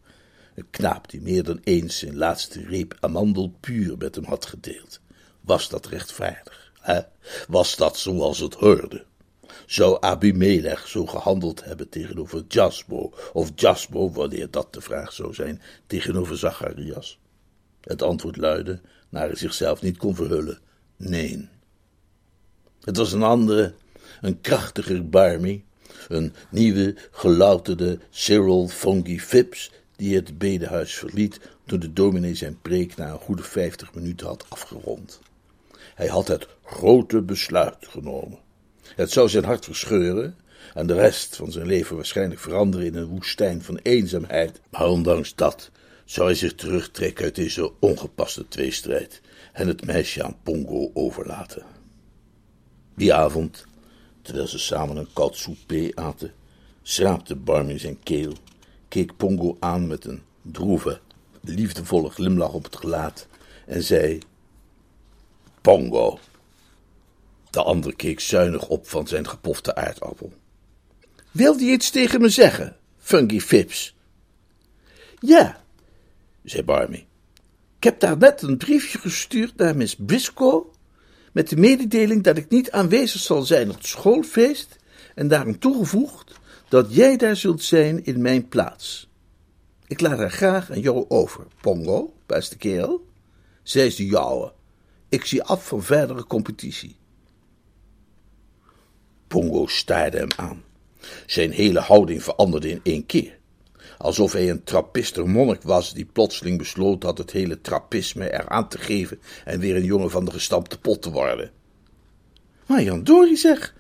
Een 0.61 0.71
knaap 0.71 1.11
die 1.11 1.21
meer 1.21 1.45
dan 1.45 1.61
eens 1.65 1.99
zijn 1.99 2.17
laatste 2.17 2.63
reep 2.63 2.97
amandelpuur 3.01 3.97
met 3.99 4.15
hem 4.15 4.25
had 4.25 4.47
gedeeld. 4.47 5.01
Was 5.41 5.69
dat 5.69 5.87
rechtvaardig? 5.87 6.73
Hè? 6.81 7.01
Was 7.49 7.77
dat 7.77 7.99
zoals 7.99 8.39
het 8.39 8.55
hoorde? 8.55 9.05
Zou 9.67 9.97
Abimelech 10.01 10.89
zo 10.89 11.07
gehandeld 11.07 11.65
hebben 11.65 11.89
tegenover 11.89 12.45
Jasbo, 12.49 13.13
of 13.33 13.51
Jasbo, 13.55 14.13
wanneer 14.13 14.51
dat 14.51 14.75
de 14.75 14.81
vraag 14.81 15.13
zou 15.13 15.35
zijn, 15.35 15.63
tegenover 15.87 16.39
Zacharias? 16.39 17.19
Het 17.81 18.03
antwoord 18.03 18.37
luidde, 18.37 18.81
naar 19.09 19.27
hij 19.27 19.37
zichzelf 19.37 19.83
niet 19.83 19.97
kon 19.97 20.15
verhullen, 20.15 20.59
nee. 20.97 21.49
Het 22.81 22.97
was 22.97 23.13
een 23.13 23.23
andere, 23.23 23.75
een 24.21 24.41
krachtiger 24.41 25.09
Barmy, 25.09 25.65
een 26.09 26.35
nieuwe, 26.51 26.97
gelouterde 27.11 27.99
Cyril 28.11 28.69
Fungi 28.69 29.21
Phipps, 29.21 29.71
die 30.01 30.15
het 30.15 30.39
bedehuis 30.39 30.95
verliet 30.95 31.41
toen 31.67 31.81
de 31.81 31.93
dominee 31.93 32.35
zijn 32.35 32.59
preek 32.63 32.97
na 32.97 33.11
een 33.11 33.19
goede 33.19 33.43
vijftig 33.43 33.95
minuten 33.95 34.27
had 34.27 34.45
afgerond. 34.49 35.21
Hij 35.95 36.07
had 36.07 36.29
het 36.29 36.49
grote 36.65 37.23
besluit 37.23 37.77
genomen. 37.81 38.39
Het 38.95 39.11
zou 39.11 39.29
zijn 39.29 39.45
hart 39.45 39.65
verscheuren 39.65 40.37
en 40.75 40.87
de 40.87 40.95
rest 40.95 41.37
van 41.37 41.53
zijn 41.53 41.67
leven 41.67 41.97
waarschijnlijk 41.97 42.41
veranderen 42.41 42.87
in 42.87 42.95
een 42.95 43.07
woestijn 43.07 43.63
van 43.63 43.79
eenzaamheid. 43.83 44.61
Maar 44.71 44.89
ondanks 44.89 45.35
dat 45.35 45.71
zou 46.05 46.27
hij 46.27 46.37
zich 46.37 46.55
terugtrekken 46.55 47.25
uit 47.25 47.35
deze 47.35 47.73
ongepaste 47.79 48.49
tweestrijd 48.49 49.21
en 49.53 49.69
het 49.69 49.87
meisje 49.87 50.23
aan 50.23 50.37
Pongo 50.43 50.91
overlaten. 50.95 51.63
Die 52.95 53.15
avond, 53.15 53.67
terwijl 54.23 54.47
ze 54.47 54.59
samen 54.59 54.97
een 54.97 55.13
koud 55.13 55.37
souper 55.37 55.93
aten, 55.95 56.33
schraapte 56.83 57.37
Barmy 57.37 57.79
zijn 57.79 58.03
keel, 58.03 58.33
keek 58.91 59.17
Pongo 59.17 59.57
aan 59.61 59.87
met 59.87 60.05
een 60.05 60.23
droeve, 60.43 61.01
liefdevolle 61.41 62.11
glimlach 62.11 62.53
op 62.53 62.65
het 62.65 62.77
gelaat 62.77 63.27
en 63.67 63.83
zei: 63.83 64.19
Pongo. 65.61 66.19
De 67.51 67.63
ander 67.63 67.97
keek 67.97 68.21
zuinig 68.21 68.69
op 68.69 68.89
van 68.89 69.07
zijn 69.07 69.29
gepofte 69.29 69.75
aardappel. 69.75 70.33
Wil 71.31 71.57
je 71.57 71.71
iets 71.71 71.91
tegen 71.91 72.21
me 72.21 72.29
zeggen, 72.29 72.77
Funky 72.99 73.41
Fips? 73.41 73.97
Ja, 75.19 75.63
zei 76.45 76.63
Barmy. 76.63 77.07
Ik 77.77 77.85
heb 77.85 78.01
daar 78.01 78.17
net 78.17 78.43
een 78.43 78.57
briefje 78.57 78.99
gestuurd 78.99 79.57
naar 79.57 79.77
Miss 79.77 79.97
Briscoe 79.99 80.65
met 81.33 81.49
de 81.49 81.57
mededeling 81.57 82.23
dat 82.23 82.37
ik 82.37 82.49
niet 82.49 82.71
aanwezig 82.71 83.21
zal 83.21 83.43
zijn 83.43 83.71
op 83.71 83.77
het 83.77 83.87
schoolfeest 83.87 84.77
en 85.15 85.29
daarom 85.29 85.59
toegevoegd 85.59 86.40
dat 86.71 86.95
jij 86.95 87.17
daar 87.17 87.37
zult 87.37 87.63
zijn 87.63 88.05
in 88.05 88.23
mijn 88.23 88.49
plaats. 88.49 89.09
Ik 89.87 90.01
laat 90.01 90.19
haar 90.19 90.31
graag 90.31 90.71
aan 90.71 90.81
jou 90.81 91.05
over, 91.09 91.47
Pongo, 91.61 92.15
beste 92.27 92.57
kerel. 92.57 93.07
Zij 93.63 93.87
is 93.87 93.97
de 93.97 94.07
jouwe. 94.07 94.53
Ik 95.09 95.25
zie 95.25 95.43
af 95.43 95.67
van 95.67 95.83
verdere 95.83 96.25
competitie. 96.25 96.97
Pongo 99.27 99.67
staarde 99.67 100.19
hem 100.19 100.29
aan. 100.37 100.63
Zijn 101.27 101.51
hele 101.51 101.81
houding 101.81 102.23
veranderde 102.23 102.71
in 102.71 102.81
één 102.83 103.07
keer. 103.07 103.39
Alsof 103.99 104.33
hij 104.33 104.51
een 104.51 104.65
trappister 104.65 105.29
monnik 105.29 105.63
was 105.63 105.95
die 105.95 106.05
plotseling 106.05 106.59
besloot 106.59 107.03
had 107.03 107.19
het 107.19 107.31
hele 107.31 107.61
trappisme 107.61 108.33
eraan 108.33 108.69
te 108.69 108.79
geven 108.79 109.21
en 109.45 109.61
weer 109.61 109.77
een 109.77 109.85
jongen 109.85 110.11
van 110.11 110.25
de 110.25 110.31
gestampte 110.31 110.79
pot 110.79 111.03
te 111.03 111.11
worden. 111.11 111.51
Maar 112.67 112.83
Jan 112.83 113.05
Dori 113.05 113.37
zeg, 113.37 113.75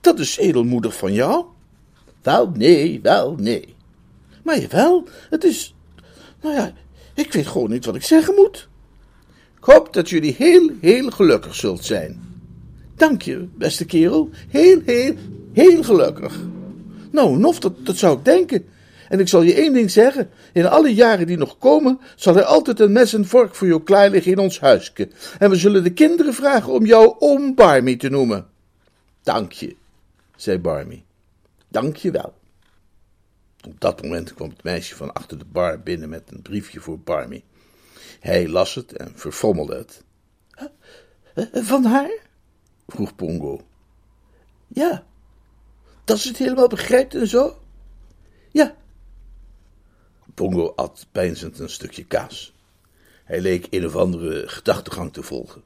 dat 0.00 0.18
is 0.18 0.36
edelmoedig 0.36 0.96
van 0.96 1.12
jou. 1.12 1.54
Wel 2.26 2.50
nee, 2.54 3.00
wel 3.02 3.34
nee. 3.38 3.74
Maar 4.42 4.60
jawel, 4.60 5.08
het 5.30 5.44
is, 5.44 5.74
nou 6.42 6.54
ja, 6.54 6.72
ik 7.14 7.32
weet 7.32 7.46
gewoon 7.46 7.70
niet 7.70 7.84
wat 7.84 7.94
ik 7.94 8.02
zeggen 8.02 8.34
moet. 8.34 8.68
Ik 9.58 9.64
hoop 9.64 9.92
dat 9.92 10.08
jullie 10.08 10.34
heel, 10.38 10.70
heel 10.80 11.10
gelukkig 11.10 11.54
zult 11.54 11.84
zijn. 11.84 12.38
Dank 12.94 13.22
je, 13.22 13.48
beste 13.54 13.84
kerel. 13.84 14.30
Heel, 14.48 14.80
heel, 14.84 15.14
heel 15.52 15.82
gelukkig. 15.82 16.38
Nou, 17.10 17.38
Nof, 17.38 17.60
dat, 17.60 17.86
dat 17.86 17.96
zou 17.96 18.18
ik 18.18 18.24
denken. 18.24 18.66
En 19.08 19.20
ik 19.20 19.28
zal 19.28 19.42
je 19.42 19.54
één 19.54 19.72
ding 19.72 19.90
zeggen: 19.90 20.30
in 20.52 20.66
alle 20.66 20.94
jaren 20.94 21.26
die 21.26 21.36
nog 21.36 21.58
komen, 21.58 22.00
zal 22.16 22.36
er 22.36 22.44
altijd 22.44 22.80
een 22.80 22.92
mes 22.92 23.14
en 23.14 23.26
vork 23.26 23.54
voor 23.54 23.66
jou 23.66 23.82
klaar 23.82 24.10
liggen 24.10 24.32
in 24.32 24.38
ons 24.38 24.60
huisje. 24.60 25.08
En 25.38 25.50
we 25.50 25.56
zullen 25.56 25.82
de 25.82 25.92
kinderen 25.92 26.34
vragen 26.34 26.72
om 26.72 26.86
jou 26.86 27.14
oom 27.18 27.54
Barmy 27.54 27.96
te 27.96 28.08
noemen. 28.08 28.46
Dank 29.22 29.52
je, 29.52 29.76
zei 30.36 30.58
Barmy. 30.58 31.04
Dank 31.76 31.96
je 31.96 32.10
wel. 32.10 32.34
Op 33.66 33.80
dat 33.80 34.02
moment 34.02 34.34
kwam 34.34 34.48
het 34.48 34.62
meisje 34.62 34.96
van 34.96 35.12
achter 35.12 35.38
de 35.38 35.44
bar 35.44 35.82
binnen 35.82 36.08
met 36.08 36.30
een 36.30 36.42
briefje 36.42 36.80
voor 36.80 36.98
Barmy. 36.98 37.44
Hij 38.20 38.48
las 38.48 38.74
het 38.74 38.92
en 38.92 39.12
verfrommelde 39.18 39.76
het. 39.76 40.04
Van 41.52 41.84
haar? 41.84 42.18
vroeg 42.86 43.14
Pongo. 43.14 43.66
Ja, 44.66 45.06
dat 46.04 46.18
ze 46.18 46.28
het 46.28 46.36
helemaal 46.36 46.68
begrijpt 46.68 47.14
en 47.14 47.28
zo? 47.28 47.62
Ja. 48.50 48.76
Pongo 50.34 50.72
at 50.74 51.06
peinzend 51.12 51.58
een 51.58 51.70
stukje 51.70 52.04
kaas. 52.04 52.54
Hij 53.24 53.40
leek 53.40 53.66
een 53.70 53.86
of 53.86 53.96
andere 53.96 54.48
gedachtegang 54.48 55.12
te 55.12 55.22
volgen. 55.22 55.62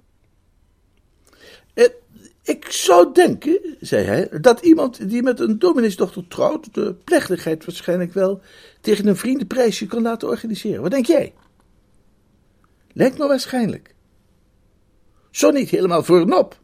Ik 2.42 2.66
zou 2.70 3.12
denken, 3.12 3.60
zei 3.80 4.04
hij, 4.04 4.28
dat 4.40 4.60
iemand 4.60 5.10
die 5.10 5.22
met 5.22 5.40
een 5.40 5.58
domineesdochter 5.58 6.28
trouwt, 6.28 6.74
de 6.74 6.94
plechtigheid 7.04 7.64
waarschijnlijk 7.64 8.12
wel 8.12 8.40
tegen 8.80 9.06
een 9.06 9.16
vriendenprijsje 9.16 9.86
kan 9.86 10.02
laten 10.02 10.28
organiseren. 10.28 10.82
Wat 10.82 10.90
denk 10.90 11.06
jij? 11.06 11.34
Lijkt 12.92 13.18
me 13.18 13.26
waarschijnlijk. 13.26 13.94
Zo 15.30 15.50
niet 15.50 15.70
helemaal 15.70 16.02
voor 16.02 16.20
een 16.20 16.34
op. 16.34 16.60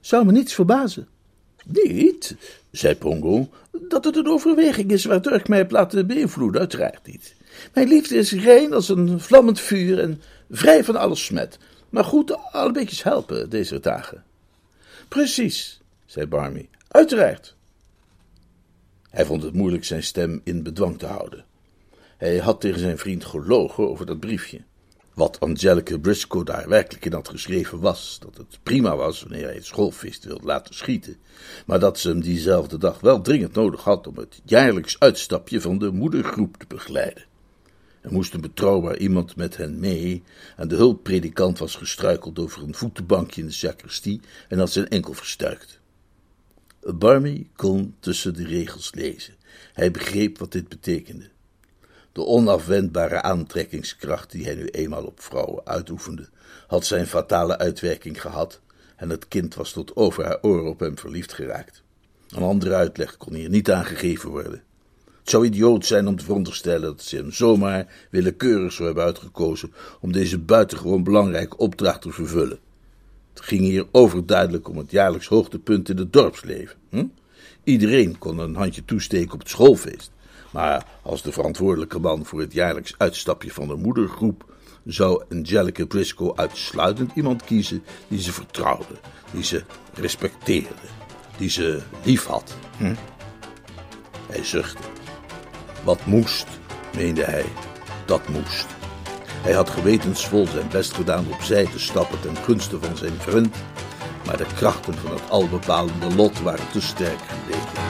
Zou 0.00 0.24
me 0.24 0.32
niets 0.32 0.54
verbazen. 0.54 1.08
Niet, 1.66 2.36
zei 2.70 2.96
Pongo, 2.96 3.48
dat 3.88 4.04
het 4.04 4.16
een 4.16 4.28
overweging 4.28 4.90
is 4.90 5.04
waardoor 5.04 5.32
ik 5.32 5.48
mij 5.48 5.58
heb 5.58 5.70
laten 5.70 6.06
beïnvloeden, 6.06 6.60
uiteraard 6.60 7.06
niet. 7.06 7.34
Mijn 7.74 7.88
liefde 7.88 8.16
is 8.16 8.32
rein 8.32 8.72
als 8.72 8.88
een 8.88 9.20
vlammend 9.20 9.60
vuur 9.60 10.00
en 10.00 10.22
vrij 10.50 10.84
van 10.84 10.96
alles 10.96 11.24
smet. 11.24 11.58
Maar 11.88 12.04
goed, 12.04 12.52
al 12.52 12.66
een 12.66 12.72
beetje 12.72 13.08
helpen 13.08 13.50
deze 13.50 13.80
dagen. 13.80 14.24
Precies, 15.14 15.80
zei 16.06 16.26
Barmy, 16.26 16.68
uiteraard. 16.88 17.56
Hij 19.10 19.24
vond 19.24 19.42
het 19.42 19.54
moeilijk 19.54 19.84
zijn 19.84 20.02
stem 20.02 20.40
in 20.44 20.62
bedwang 20.62 20.98
te 20.98 21.06
houden. 21.06 21.44
Hij 22.16 22.38
had 22.38 22.60
tegen 22.60 22.80
zijn 22.80 22.98
vriend 22.98 23.24
gelogen 23.24 23.88
over 23.88 24.06
dat 24.06 24.20
briefje. 24.20 24.60
Wat 25.14 25.40
Angelica 25.40 25.98
Briscoe 25.98 26.44
daar 26.44 26.68
werkelijk 26.68 27.04
in 27.04 27.12
had 27.12 27.28
geschreven 27.28 27.80
was 27.80 28.18
dat 28.20 28.36
het 28.36 28.58
prima 28.62 28.96
was 28.96 29.22
wanneer 29.22 29.44
hij 29.44 29.54
het 29.54 29.66
schoolfeest 29.66 30.24
wilde 30.24 30.46
laten 30.46 30.74
schieten, 30.74 31.16
maar 31.66 31.80
dat 31.80 31.98
ze 31.98 32.08
hem 32.08 32.20
diezelfde 32.20 32.78
dag 32.78 33.00
wel 33.00 33.20
dringend 33.20 33.54
nodig 33.54 33.82
had 33.82 34.06
om 34.06 34.16
het 34.16 34.40
jaarlijks 34.44 34.98
uitstapje 34.98 35.60
van 35.60 35.78
de 35.78 35.90
moedergroep 35.90 36.56
te 36.56 36.66
begeleiden. 36.68 37.24
Er 38.04 38.12
moest 38.12 38.34
een 38.34 38.40
betrouwbaar 38.40 38.96
iemand 38.96 39.36
met 39.36 39.56
hen 39.56 39.80
mee 39.80 40.22
en 40.56 40.68
de 40.68 40.76
hulppredikant 40.76 41.58
was 41.58 41.74
gestruikeld 41.74 42.38
over 42.38 42.62
een 42.62 42.74
voetenbankje 42.74 43.40
in 43.40 43.46
de 43.46 43.52
sacristie 43.52 44.20
en 44.48 44.58
had 44.58 44.72
zijn 44.72 44.88
enkel 44.88 45.12
verstuikt. 45.12 45.80
Barmy 46.80 47.48
kon 47.56 47.94
tussen 48.00 48.34
de 48.34 48.44
regels 48.44 48.94
lezen. 48.94 49.34
Hij 49.72 49.90
begreep 49.90 50.38
wat 50.38 50.52
dit 50.52 50.68
betekende. 50.68 51.30
De 52.12 52.24
onafwendbare 52.24 53.22
aantrekkingskracht 53.22 54.30
die 54.30 54.44
hij 54.44 54.54
nu 54.54 54.66
eenmaal 54.66 55.04
op 55.04 55.22
vrouwen 55.22 55.66
uitoefende, 55.66 56.28
had 56.66 56.86
zijn 56.86 57.06
fatale 57.06 57.58
uitwerking 57.58 58.20
gehad 58.20 58.60
en 58.96 59.10
het 59.10 59.28
kind 59.28 59.54
was 59.54 59.72
tot 59.72 59.96
over 59.96 60.24
haar 60.24 60.42
oren 60.42 60.70
op 60.70 60.80
hem 60.80 60.98
verliefd 60.98 61.32
geraakt. 61.32 61.82
Een 62.28 62.42
andere 62.42 62.74
uitleg 62.74 63.16
kon 63.16 63.34
hier 63.34 63.48
niet 63.48 63.70
aangegeven 63.70 64.30
worden. 64.30 64.62
Het 65.24 65.32
zou 65.32 65.44
idioot 65.44 65.86
zijn 65.86 66.06
om 66.06 66.16
te 66.16 66.24
veronderstellen 66.24 66.80
dat 66.80 67.02
ze 67.02 67.16
hem 67.16 67.32
zomaar 67.32 67.86
willekeurig 68.10 68.72
zou 68.72 68.86
hebben 68.86 69.04
uitgekozen 69.04 69.72
om 70.00 70.12
deze 70.12 70.38
buitengewoon 70.38 71.02
belangrijke 71.02 71.56
opdracht 71.56 72.02
te 72.02 72.12
vervullen. 72.12 72.58
Het 73.34 73.42
ging 73.42 73.60
hier 73.60 73.86
overduidelijk 73.90 74.68
om 74.68 74.76
het 74.76 74.90
jaarlijks 74.90 75.26
hoogtepunt 75.26 75.88
in 75.88 75.96
het 75.96 76.12
dorpsleven. 76.12 76.76
Hm? 76.90 77.04
Iedereen 77.62 78.18
kon 78.18 78.38
een 78.38 78.54
handje 78.54 78.84
toesteken 78.84 79.32
op 79.32 79.38
het 79.38 79.48
schoolfeest. 79.48 80.10
Maar 80.52 80.86
als 81.02 81.22
de 81.22 81.32
verantwoordelijke 81.32 81.98
man 81.98 82.24
voor 82.24 82.40
het 82.40 82.52
jaarlijks 82.52 82.94
uitstapje 82.98 83.50
van 83.50 83.68
de 83.68 83.74
moedergroep 83.74 84.54
zou 84.84 85.24
Angelica 85.30 85.86
Briscoe 85.86 86.36
uitsluitend 86.36 87.10
iemand 87.14 87.44
kiezen 87.44 87.82
die 88.08 88.20
ze 88.20 88.32
vertrouwde, 88.32 88.94
die 89.32 89.44
ze 89.44 89.62
respecteerde, 89.94 90.74
die 91.36 91.50
ze 91.50 91.82
lief 92.02 92.24
had. 92.24 92.56
Hm? 92.78 92.94
Hij 94.28 94.44
zuchtte. 94.44 95.03
Wat 95.84 96.06
moest, 96.06 96.46
meende 96.96 97.24
hij, 97.24 97.44
dat 98.06 98.28
moest. 98.28 98.66
Hij 99.42 99.52
had 99.52 99.70
gewetensvol 99.70 100.46
zijn 100.46 100.68
best 100.70 100.94
gedaan 100.94 101.26
opzij 101.32 101.64
te 101.64 101.78
stappen 101.78 102.20
ten 102.20 102.36
gunste 102.36 102.78
van 102.80 102.96
zijn 102.96 103.14
vriend, 103.18 103.56
maar 104.26 104.36
de 104.36 104.46
krachten 104.54 104.94
van 104.94 105.10
het 105.10 105.30
albepalende 105.30 106.14
lot 106.14 106.40
waren 106.40 106.70
te 106.72 106.80
sterk 106.80 107.18
gebleken. 107.26 107.82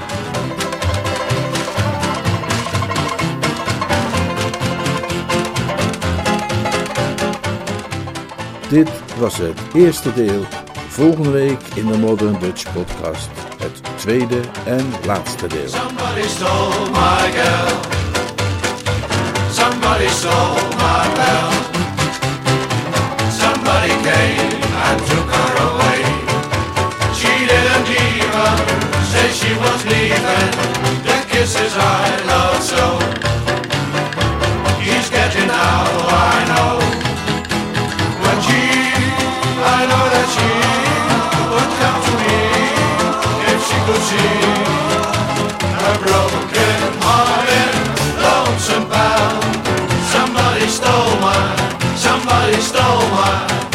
Dit 8.68 8.90
was 9.18 9.36
het 9.36 9.60
eerste 9.74 10.12
deel. 10.14 10.63
Volgende 10.94 11.30
week 11.30 11.60
in 11.74 11.86
de 11.86 11.98
Modern 11.98 12.38
Dutch 12.38 12.72
Podcast 12.72 13.28
het 13.58 13.80
tweede 13.96 14.40
en 14.64 14.92
laatste 15.06 15.46
deel. 15.46 15.68
Somebody 15.68 16.28
stole 16.28 16.90
my 16.90 17.30
girl. 17.38 17.72
Somebody 19.50 20.08
stole 20.08 20.62
my 20.82 21.04
bell. 21.18 21.50
Somebody 23.40 23.92
came 24.08 24.62
and 24.86 24.98
took 25.10 25.28
her 25.38 25.54
away. 25.68 26.00
She 27.18 27.32
didn't 27.50 27.88
even 27.88 28.56
say 29.10 29.26
she 29.40 29.52
was 29.64 29.80
leaving. 29.84 30.50
The 31.06 31.16
kisses 31.30 31.74
I 31.76 32.06
love 32.30 32.62
so. 32.72 32.84
He's 34.80 35.10
getting 35.10 35.48
now, 35.48 36.23
Somebody 50.14 50.66
stole 50.68 51.16
my, 51.20 51.94
somebody 51.96 52.60
stole 52.60 53.08
my 53.10 53.73